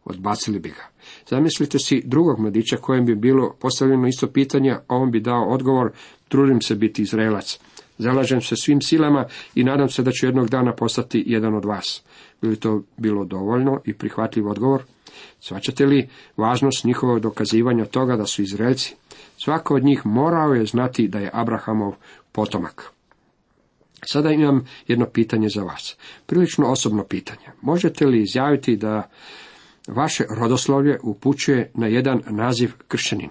Odbacili 0.05 0.59
bi 0.59 0.69
ga. 0.69 0.87
Zamislite 1.29 1.79
si 1.79 2.01
drugog 2.05 2.39
mladića 2.39 2.77
kojem 2.77 3.05
bi 3.05 3.15
bilo 3.15 3.55
postavljeno 3.59 4.07
isto 4.07 4.27
pitanje, 4.27 4.71
a 4.71 4.95
on 4.95 5.11
bi 5.11 5.19
dao 5.19 5.49
odgovor, 5.49 5.91
trudim 6.27 6.61
se 6.61 6.75
biti 6.75 7.01
Izraelac. 7.01 7.59
Zalažem 7.97 8.41
se 8.41 8.55
svim 8.55 8.81
silama 8.81 9.25
i 9.55 9.63
nadam 9.63 9.89
se 9.89 10.03
da 10.03 10.11
ću 10.11 10.25
jednog 10.25 10.49
dana 10.49 10.75
postati 10.75 11.23
jedan 11.27 11.55
od 11.55 11.65
vas. 11.65 12.03
Bi 12.41 12.47
li 12.47 12.55
to 12.55 12.83
bilo 12.97 13.25
dovoljno 13.25 13.81
i 13.85 13.93
prihvatljiv 13.93 14.47
odgovor? 14.47 14.83
Svaćate 15.39 15.85
li 15.85 16.09
važnost 16.37 16.85
njihovog 16.85 17.19
dokazivanja 17.19 17.85
toga 17.85 18.15
da 18.15 18.25
su 18.25 18.41
Izraelci? 18.41 18.95
Svako 19.43 19.75
od 19.75 19.83
njih 19.83 20.05
morao 20.05 20.53
je 20.53 20.65
znati 20.65 21.07
da 21.07 21.19
je 21.19 21.31
Abrahamov 21.33 21.93
potomak. 22.31 22.91
Sada 24.05 24.31
imam 24.31 24.65
jedno 24.87 25.05
pitanje 25.05 25.49
za 25.49 25.63
vas. 25.63 25.97
Prilično 26.25 26.71
osobno 26.71 27.03
pitanje. 27.03 27.47
Možete 27.61 28.05
li 28.05 28.21
izjaviti 28.21 28.75
da 28.75 29.09
vaše 29.87 30.25
rodoslovlje 30.29 30.99
upućuje 31.03 31.71
na 31.73 31.87
jedan 31.87 32.21
naziv 32.29 32.71
kršćanin? 32.87 33.29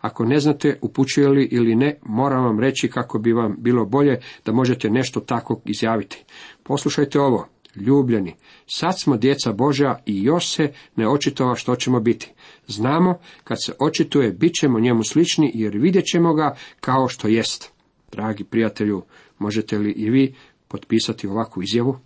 Ako 0.00 0.24
ne 0.24 0.40
znate 0.40 0.78
upućuje 0.82 1.28
li 1.28 1.48
ili 1.52 1.74
ne, 1.74 1.98
moram 2.02 2.44
vam 2.44 2.60
reći 2.60 2.90
kako 2.90 3.18
bi 3.18 3.32
vam 3.32 3.56
bilo 3.58 3.84
bolje 3.84 4.20
da 4.44 4.52
možete 4.52 4.90
nešto 4.90 5.20
takvog 5.20 5.62
izjaviti. 5.64 6.24
Poslušajte 6.62 7.20
ovo, 7.20 7.48
ljubljeni, 7.76 8.34
sad 8.66 9.00
smo 9.00 9.16
djeca 9.16 9.52
Božja 9.52 10.02
i 10.06 10.22
još 10.22 10.48
se 10.54 10.72
ne 10.96 11.08
očitova 11.08 11.56
što 11.56 11.76
ćemo 11.76 12.00
biti. 12.00 12.32
Znamo, 12.66 13.18
kad 13.44 13.64
se 13.64 13.72
očituje, 13.78 14.32
bit 14.32 14.52
ćemo 14.60 14.80
njemu 14.80 15.04
slični 15.04 15.50
jer 15.54 15.76
vidjet 15.76 16.04
ćemo 16.04 16.34
ga 16.34 16.56
kao 16.80 17.08
što 17.08 17.28
jest. 17.28 17.72
Dragi 18.12 18.44
prijatelju, 18.44 19.02
možete 19.38 19.78
li 19.78 19.90
i 19.90 20.10
vi 20.10 20.34
potpisati 20.68 21.26
ovakvu 21.26 21.62
izjavu? 21.62 21.98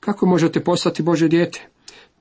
Kako 0.00 0.26
možete 0.26 0.64
postati 0.64 1.02
Bože 1.02 1.28
dijete? 1.28 1.68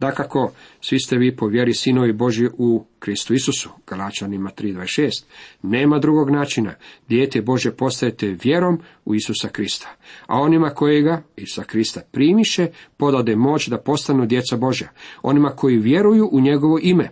Dakako, 0.04 0.52
svi 0.82 1.00
ste 1.00 1.18
vi 1.18 1.36
po 1.36 1.48
vjeri 1.48 1.74
sinovi 1.74 2.13
Božji 2.13 2.50
u 2.58 2.86
Kristu 3.00 3.34
Isusu, 3.34 3.70
Galačanima 3.88 4.50
3.26. 4.58 5.24
Nema 5.62 6.00
drugog 6.00 6.30
načina. 6.30 6.74
Dijete 7.10 7.42
Bože 7.42 7.72
postajete 7.72 8.38
vjerom 8.44 8.80
u 9.06 9.16
Isusa 9.16 9.48
Krista. 9.50 9.96
A 10.28 10.39
onima 10.39 10.70
koji 10.70 11.02
ga, 11.02 11.24
Isusa 11.36 11.63
Krista, 11.63 12.02
primiše, 12.12 12.68
podade 12.98 13.36
moć 13.36 13.68
da 13.68 13.78
postanu 13.78 14.26
djeca 14.26 14.58
Božja. 14.58 14.89
Onima 15.22 15.50
koji 15.50 15.78
vjeruju 15.78 16.30
u 16.32 16.42
njegovo 16.42 16.80
ime. 16.82 17.10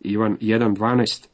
Ivan 0.00 0.36
1.12. 0.40 1.26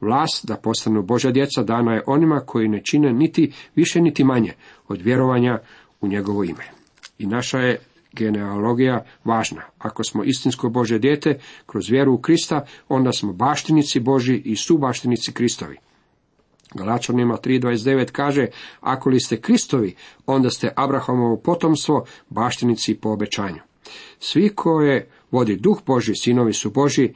Vlast 0.00 0.46
da 0.46 0.56
postanu 0.56 1.02
Božja 1.02 1.30
djeca 1.30 1.62
dana 1.62 1.94
je 1.94 2.02
onima 2.06 2.40
koji 2.40 2.68
ne 2.68 2.82
čine 2.84 3.12
niti 3.12 3.52
više 3.74 4.00
niti 4.00 4.24
manje 4.24 4.52
od 4.88 5.02
vjerovanja 5.02 5.58
u 6.00 6.08
njegovo 6.08 6.44
ime. 6.44 6.64
I 7.18 7.26
naša 7.26 7.58
je 7.58 7.78
genealogija 8.14 9.04
važna. 9.24 9.62
Ako 9.78 10.04
smo 10.04 10.24
istinsko 10.24 10.68
Bože 10.68 10.98
dijete, 10.98 11.38
kroz 11.66 11.90
vjeru 11.90 12.14
u 12.14 12.18
Krista, 12.18 12.64
onda 12.88 13.12
smo 13.12 13.32
baštinici 13.32 14.00
Boži 14.00 14.42
i 14.44 14.56
subaštinici 14.56 15.32
Kristovi. 15.32 15.76
Galačanima 16.74 17.36
3.29 17.36 18.10
kaže, 18.10 18.46
ako 18.80 19.10
li 19.10 19.20
ste 19.20 19.40
Kristovi, 19.40 19.94
onda 20.26 20.50
ste 20.50 20.72
Abrahamovo 20.76 21.36
potomstvo, 21.36 22.04
baštinici 22.28 22.94
po 22.94 23.10
obećanju. 23.10 23.60
Svi 24.18 24.48
koje 24.48 25.10
vodi 25.30 25.56
duh 25.56 25.82
Boži, 25.86 26.12
sinovi 26.14 26.52
su 26.52 26.70
Boži, 26.70 27.12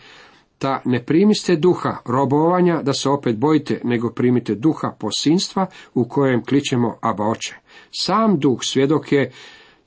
ta 0.58 0.82
ne 0.84 1.04
primiste 1.04 1.56
duha 1.56 1.96
robovanja 2.04 2.82
da 2.82 2.92
se 2.92 3.08
opet 3.08 3.36
bojite, 3.36 3.80
nego 3.84 4.10
primite 4.10 4.54
duha 4.54 4.92
posinstva 5.00 5.66
u 5.94 6.04
kojem 6.08 6.44
kličemo 6.44 6.98
Aba 7.00 7.24
oče. 7.24 7.56
Sam 7.90 8.38
duh 8.38 8.58
svjedok 8.62 9.12
je 9.12 9.32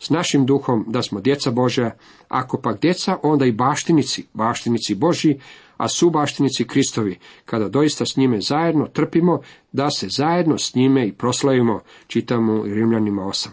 s 0.01 0.09
našim 0.09 0.45
duhom 0.45 0.85
da 0.87 1.01
smo 1.01 1.21
djeca 1.21 1.51
Božja, 1.51 1.95
ako 2.27 2.61
pak 2.61 2.81
djeca, 2.81 3.17
onda 3.23 3.45
i 3.45 3.51
baštinici, 3.51 4.25
baštinici 4.33 4.95
Božji, 4.95 5.39
a 5.77 5.87
su 5.87 6.09
baštinici 6.09 6.67
Kristovi, 6.67 7.19
kada 7.45 7.69
doista 7.69 8.05
s 8.05 8.17
njime 8.17 8.41
zajedno 8.41 8.87
trpimo, 8.87 9.41
da 9.71 9.89
se 9.89 10.07
zajedno 10.09 10.57
s 10.57 10.75
njime 10.75 11.07
i 11.07 11.11
proslavimo, 11.11 11.79
čitamo 12.07 12.63
Rimljanima 12.63 13.21
8. 13.21 13.47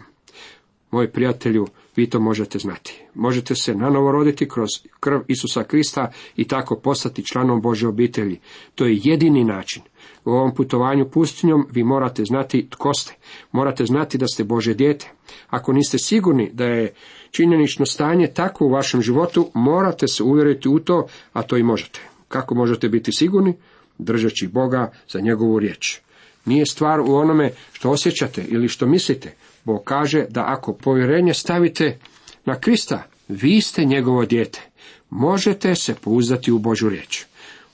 Moj 0.91 1.11
prijatelju, 1.11 1.67
vi 1.99 2.09
to 2.09 2.19
možete 2.19 2.59
znati. 2.59 3.01
Možete 3.15 3.55
se 3.55 3.75
nanovo 3.75 4.11
roditi 4.11 4.47
kroz 4.47 4.69
krv 4.99 5.19
Isusa 5.27 5.63
Krista 5.63 6.11
i 6.35 6.47
tako 6.47 6.75
postati 6.75 7.25
članom 7.25 7.61
Bože 7.61 7.87
obitelji. 7.87 8.39
To 8.75 8.85
je 8.85 8.99
jedini 9.03 9.43
način. 9.43 9.83
U 10.25 10.31
ovom 10.31 10.55
putovanju 10.55 11.09
pustinjom 11.09 11.67
vi 11.71 11.83
morate 11.83 12.23
znati 12.25 12.67
tko 12.69 12.93
ste. 12.93 13.13
Morate 13.51 13.85
znati 13.85 14.17
da 14.17 14.27
ste 14.27 14.43
Bože 14.43 14.73
dijete. 14.73 15.11
Ako 15.49 15.73
niste 15.73 15.97
sigurni 15.97 16.49
da 16.53 16.65
je 16.65 16.93
činjenično 17.31 17.85
stanje 17.85 18.27
tako 18.27 18.65
u 18.65 18.71
vašem 18.71 19.01
životu, 19.01 19.51
morate 19.53 20.07
se 20.07 20.23
uvjeriti 20.23 20.69
u 20.69 20.79
to, 20.79 21.07
a 21.33 21.41
to 21.43 21.57
i 21.57 21.63
možete. 21.63 21.99
Kako 22.27 22.55
možete 22.55 22.89
biti 22.89 23.11
sigurni? 23.11 23.53
Držeći 23.97 24.47
Boga 24.47 24.91
za 25.09 25.19
njegovu 25.19 25.59
riječ. 25.59 25.99
Nije 26.45 26.65
stvar 26.65 26.99
u 26.99 27.15
onome 27.15 27.51
što 27.71 27.89
osjećate 27.89 28.45
ili 28.47 28.67
što 28.67 28.85
mislite. 28.85 29.33
Bog 29.63 29.83
kaže 29.83 30.25
da 30.29 30.43
ako 30.47 30.73
povjerenje 30.73 31.33
stavite 31.33 31.97
na 32.45 32.59
Krista, 32.59 33.03
vi 33.27 33.61
ste 33.61 33.85
njegovo 33.85 34.25
dijete. 34.25 34.61
Možete 35.09 35.75
se 35.75 35.95
pouzdati 35.95 36.51
u 36.51 36.59
Božu 36.59 36.89
riječ. 36.89 37.25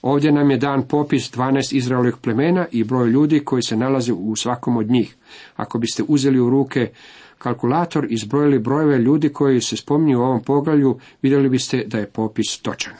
Ovdje 0.01 0.31
nam 0.31 0.51
je 0.51 0.57
dan 0.57 0.87
popis 0.87 1.31
12 1.31 1.75
Izraelovih 1.75 2.15
plemena 2.21 2.65
i 2.71 2.83
broj 2.83 3.09
ljudi 3.09 3.39
koji 3.39 3.63
se 3.63 3.75
nalaze 3.75 4.13
u 4.13 4.35
svakom 4.35 4.77
od 4.77 4.89
njih. 4.89 5.15
Ako 5.55 5.79
biste 5.79 6.03
uzeli 6.07 6.39
u 6.39 6.49
ruke 6.49 6.89
kalkulator 7.37 8.07
i 8.09 8.17
zbrojili 8.17 8.59
brojeve 8.59 8.99
ljudi 8.99 9.29
koji 9.29 9.61
se 9.61 9.77
spominju 9.77 10.19
u 10.19 10.23
ovom 10.23 10.43
poglavlju, 10.43 10.99
vidjeli 11.21 11.49
biste 11.49 11.83
da 11.87 11.97
je 11.97 12.09
popis 12.09 12.59
točan 12.61 12.93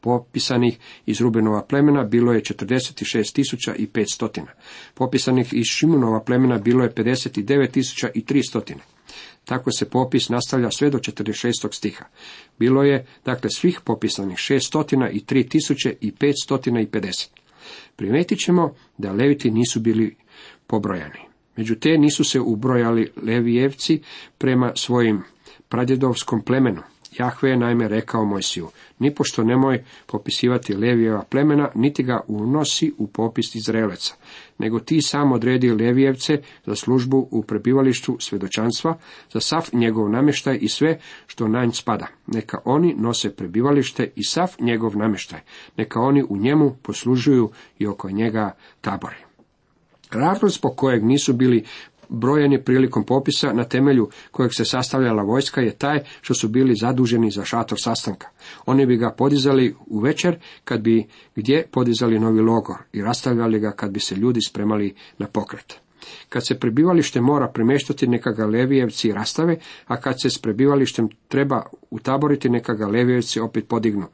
popisanih 0.00 0.78
iz 1.06 1.20
Rubenova 1.20 1.62
plemena 1.62 2.04
bilo 2.04 2.32
je 2.32 2.40
46.500. 2.40 4.44
Popisanih 4.94 5.52
iz 5.52 5.66
Šimunova 5.66 6.20
plemena 6.20 6.58
bilo 6.58 6.84
je 6.84 6.90
59.300. 6.90 8.74
Tako 9.44 9.72
se 9.72 9.90
popis 9.90 10.28
nastavlja 10.28 10.70
sve 10.70 10.90
do 10.90 10.98
46. 10.98 11.72
stiha. 11.72 12.04
Bilo 12.58 12.82
je, 12.82 13.06
dakle, 13.24 13.50
svih 13.50 13.80
popisanih 13.84 14.36
600 14.36 15.10
i 15.12 15.20
3550. 15.20 17.28
Primetit 17.96 18.38
ćemo 18.38 18.74
da 18.98 19.12
leviti 19.12 19.50
nisu 19.50 19.80
bili 19.80 20.16
pobrojani. 20.66 21.20
Među 21.56 21.74
te 21.74 21.98
nisu 21.98 22.24
se 22.24 22.40
ubrojali 22.40 23.12
levijevci 23.22 24.00
prema 24.38 24.72
svojim 24.74 25.22
pradjedovskom 25.68 26.42
plemenu. 26.42 26.82
Jahve 27.18 27.50
je 27.50 27.56
naime 27.56 27.88
rekao 27.88 28.24
Mojsiju, 28.24 28.68
nipošto 28.98 29.44
nemoj 29.44 29.84
popisivati 30.06 30.74
Levijeva 30.74 31.24
plemena, 31.30 31.68
niti 31.74 32.02
ga 32.02 32.20
unosi 32.28 32.92
u 32.98 33.06
popis 33.06 33.54
Izraeleca, 33.54 34.14
nego 34.58 34.80
ti 34.80 35.02
sam 35.02 35.32
odredi 35.32 35.70
Levijevce 35.70 36.42
za 36.66 36.74
službu 36.74 37.28
u 37.30 37.42
prebivalištu 37.42 38.16
svjedočanstva, 38.20 38.98
za 39.32 39.40
sav 39.40 39.68
njegov 39.72 40.10
namještaj 40.10 40.58
i 40.60 40.68
sve 40.68 40.98
što 41.26 41.48
na 41.48 41.64
nj 41.64 41.70
spada. 41.72 42.06
Neka 42.26 42.58
oni 42.64 42.94
nose 42.98 43.36
prebivalište 43.36 44.10
i 44.16 44.24
sav 44.24 44.54
njegov 44.60 44.96
namještaj, 44.96 45.40
neka 45.76 46.00
oni 46.00 46.24
u 46.28 46.36
njemu 46.36 46.76
poslužuju 46.82 47.50
i 47.78 47.86
oko 47.86 48.10
njega 48.10 48.56
tabori. 48.80 49.16
Razlog 50.10 50.50
zbog 50.50 50.76
kojeg 50.76 51.04
nisu 51.04 51.32
bili 51.32 51.64
brojeni 52.08 52.64
prilikom 52.64 53.04
popisa 53.04 53.52
na 53.52 53.64
temelju 53.64 54.08
kojeg 54.30 54.54
se 54.54 54.64
sastavljala 54.64 55.22
vojska 55.22 55.60
je 55.60 55.70
taj 55.70 56.00
što 56.20 56.34
su 56.34 56.48
bili 56.48 56.74
zaduženi 56.74 57.30
za 57.30 57.44
šator 57.44 57.78
sastanka. 57.80 58.28
Oni 58.66 58.86
bi 58.86 58.96
ga 58.96 59.10
podizali 59.10 59.74
u 59.86 59.98
večer 59.98 60.38
kad 60.64 60.80
bi 60.80 61.06
gdje 61.36 61.66
podizali 61.70 62.18
novi 62.18 62.40
logor 62.40 62.76
i 62.92 63.02
rastavljali 63.02 63.60
ga 63.60 63.70
kad 63.72 63.90
bi 63.90 64.00
se 64.00 64.14
ljudi 64.14 64.40
spremali 64.40 64.94
na 65.18 65.26
pokret. 65.26 65.80
Kad 66.28 66.46
se 66.46 66.58
prebivalište 66.58 67.20
mora 67.20 67.48
premještati, 67.48 68.06
neka 68.06 68.32
ga 68.32 68.46
levijevci 68.46 69.12
rastave, 69.12 69.56
a 69.86 70.00
kad 70.00 70.22
se 70.22 70.30
s 70.30 70.38
prebivalištem 70.38 71.08
treba 71.28 71.62
utaboriti, 71.90 72.48
neka 72.48 72.74
ga 72.74 72.86
levijevci 72.86 73.40
opet 73.40 73.68
podignu. 73.68 74.06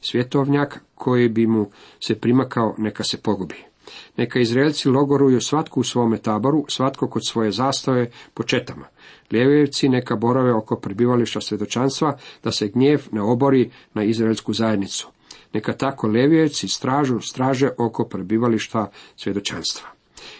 Svjetovnjak 0.00 0.80
koji 0.94 1.28
bi 1.28 1.46
mu 1.46 1.70
se 2.00 2.14
primakao, 2.14 2.74
neka 2.78 3.04
se 3.04 3.16
pogubi. 3.22 3.71
Neka 4.16 4.40
Izraelci 4.40 4.88
logoruju 4.88 5.40
svatko 5.40 5.80
u 5.80 5.84
svome 5.84 6.18
taboru, 6.18 6.64
svatko 6.68 7.08
kod 7.08 7.22
svoje 7.28 7.52
zastave 7.52 8.10
po 8.34 8.42
četama. 8.42 8.86
Lijevijevci 9.32 9.88
neka 9.88 10.16
borave 10.16 10.54
oko 10.54 10.76
prebivališta 10.76 11.40
svjedočanstva, 11.40 12.18
da 12.44 12.52
se 12.52 12.68
gnjev 12.68 13.08
ne 13.12 13.22
obori 13.22 13.70
na 13.94 14.04
izraelsku 14.04 14.52
zajednicu. 14.52 15.08
Neka 15.52 15.72
tako 15.72 16.08
Levijevci 16.08 16.68
stražu 16.68 17.20
straže 17.20 17.70
oko 17.78 18.04
prebivališta 18.04 18.90
svjedočanstva. 19.16 19.88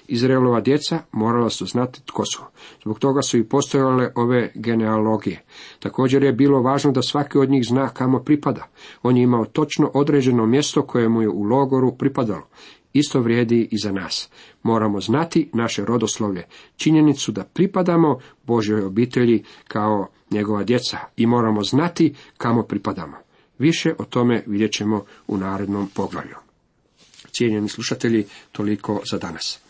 Izraelova 0.09 0.61
djeca 0.61 0.99
morala 1.13 1.51
su 1.51 1.67
znati 1.67 2.01
tko 2.07 2.25
su. 2.25 2.43
Zbog 2.83 2.99
toga 2.99 3.23
su 3.23 3.39
i 3.39 3.45
postojale 3.45 4.13
ove 4.15 4.53
genealogije. 4.55 5.45
Također 5.79 6.23
je 6.23 6.33
bilo 6.33 6.63
važno 6.63 6.93
da 6.93 7.03
svaki 7.03 7.39
od 7.39 7.51
njih 7.51 7.65
zna 7.65 7.89
kamo 7.89 8.23
pripada. 8.23 8.69
On 9.03 9.17
je 9.17 9.23
imao 9.23 9.45
točno 9.45 9.91
određeno 9.95 10.47
mjesto 10.47 10.83
koje 10.83 11.09
mu 11.09 11.23
je 11.23 11.29
u 11.29 11.43
logoru 11.43 11.97
pripadalo. 11.97 12.43
Isto 12.93 13.21
vrijedi 13.21 13.69
i 13.71 13.79
za 13.79 13.93
nas. 13.93 14.29
Moramo 14.63 15.01
znati 15.01 15.51
naše 15.53 15.85
rodoslovlje, 15.85 16.47
činjenicu 16.77 17.33
da 17.33 17.45
pripadamo 17.45 18.19
Božoj 18.47 18.85
obitelji 18.85 19.45
kao 19.69 20.09
njegova 20.31 20.65
djeca 20.65 20.99
i 21.17 21.27
moramo 21.27 21.63
znati 21.63 22.15
kamo 22.37 22.63
pripadamo. 22.63 23.17
Više 23.59 23.95
o 23.99 24.05
tome 24.05 24.45
vidjet 24.47 24.73
ćemo 24.73 25.05
u 25.27 25.37
narednom 25.37 25.89
poglavlju. 25.95 26.37
Cijenjeni 27.31 27.69
slušatelji, 27.69 28.25
toliko 28.53 29.01
za 29.11 29.19
danas. 29.19 29.61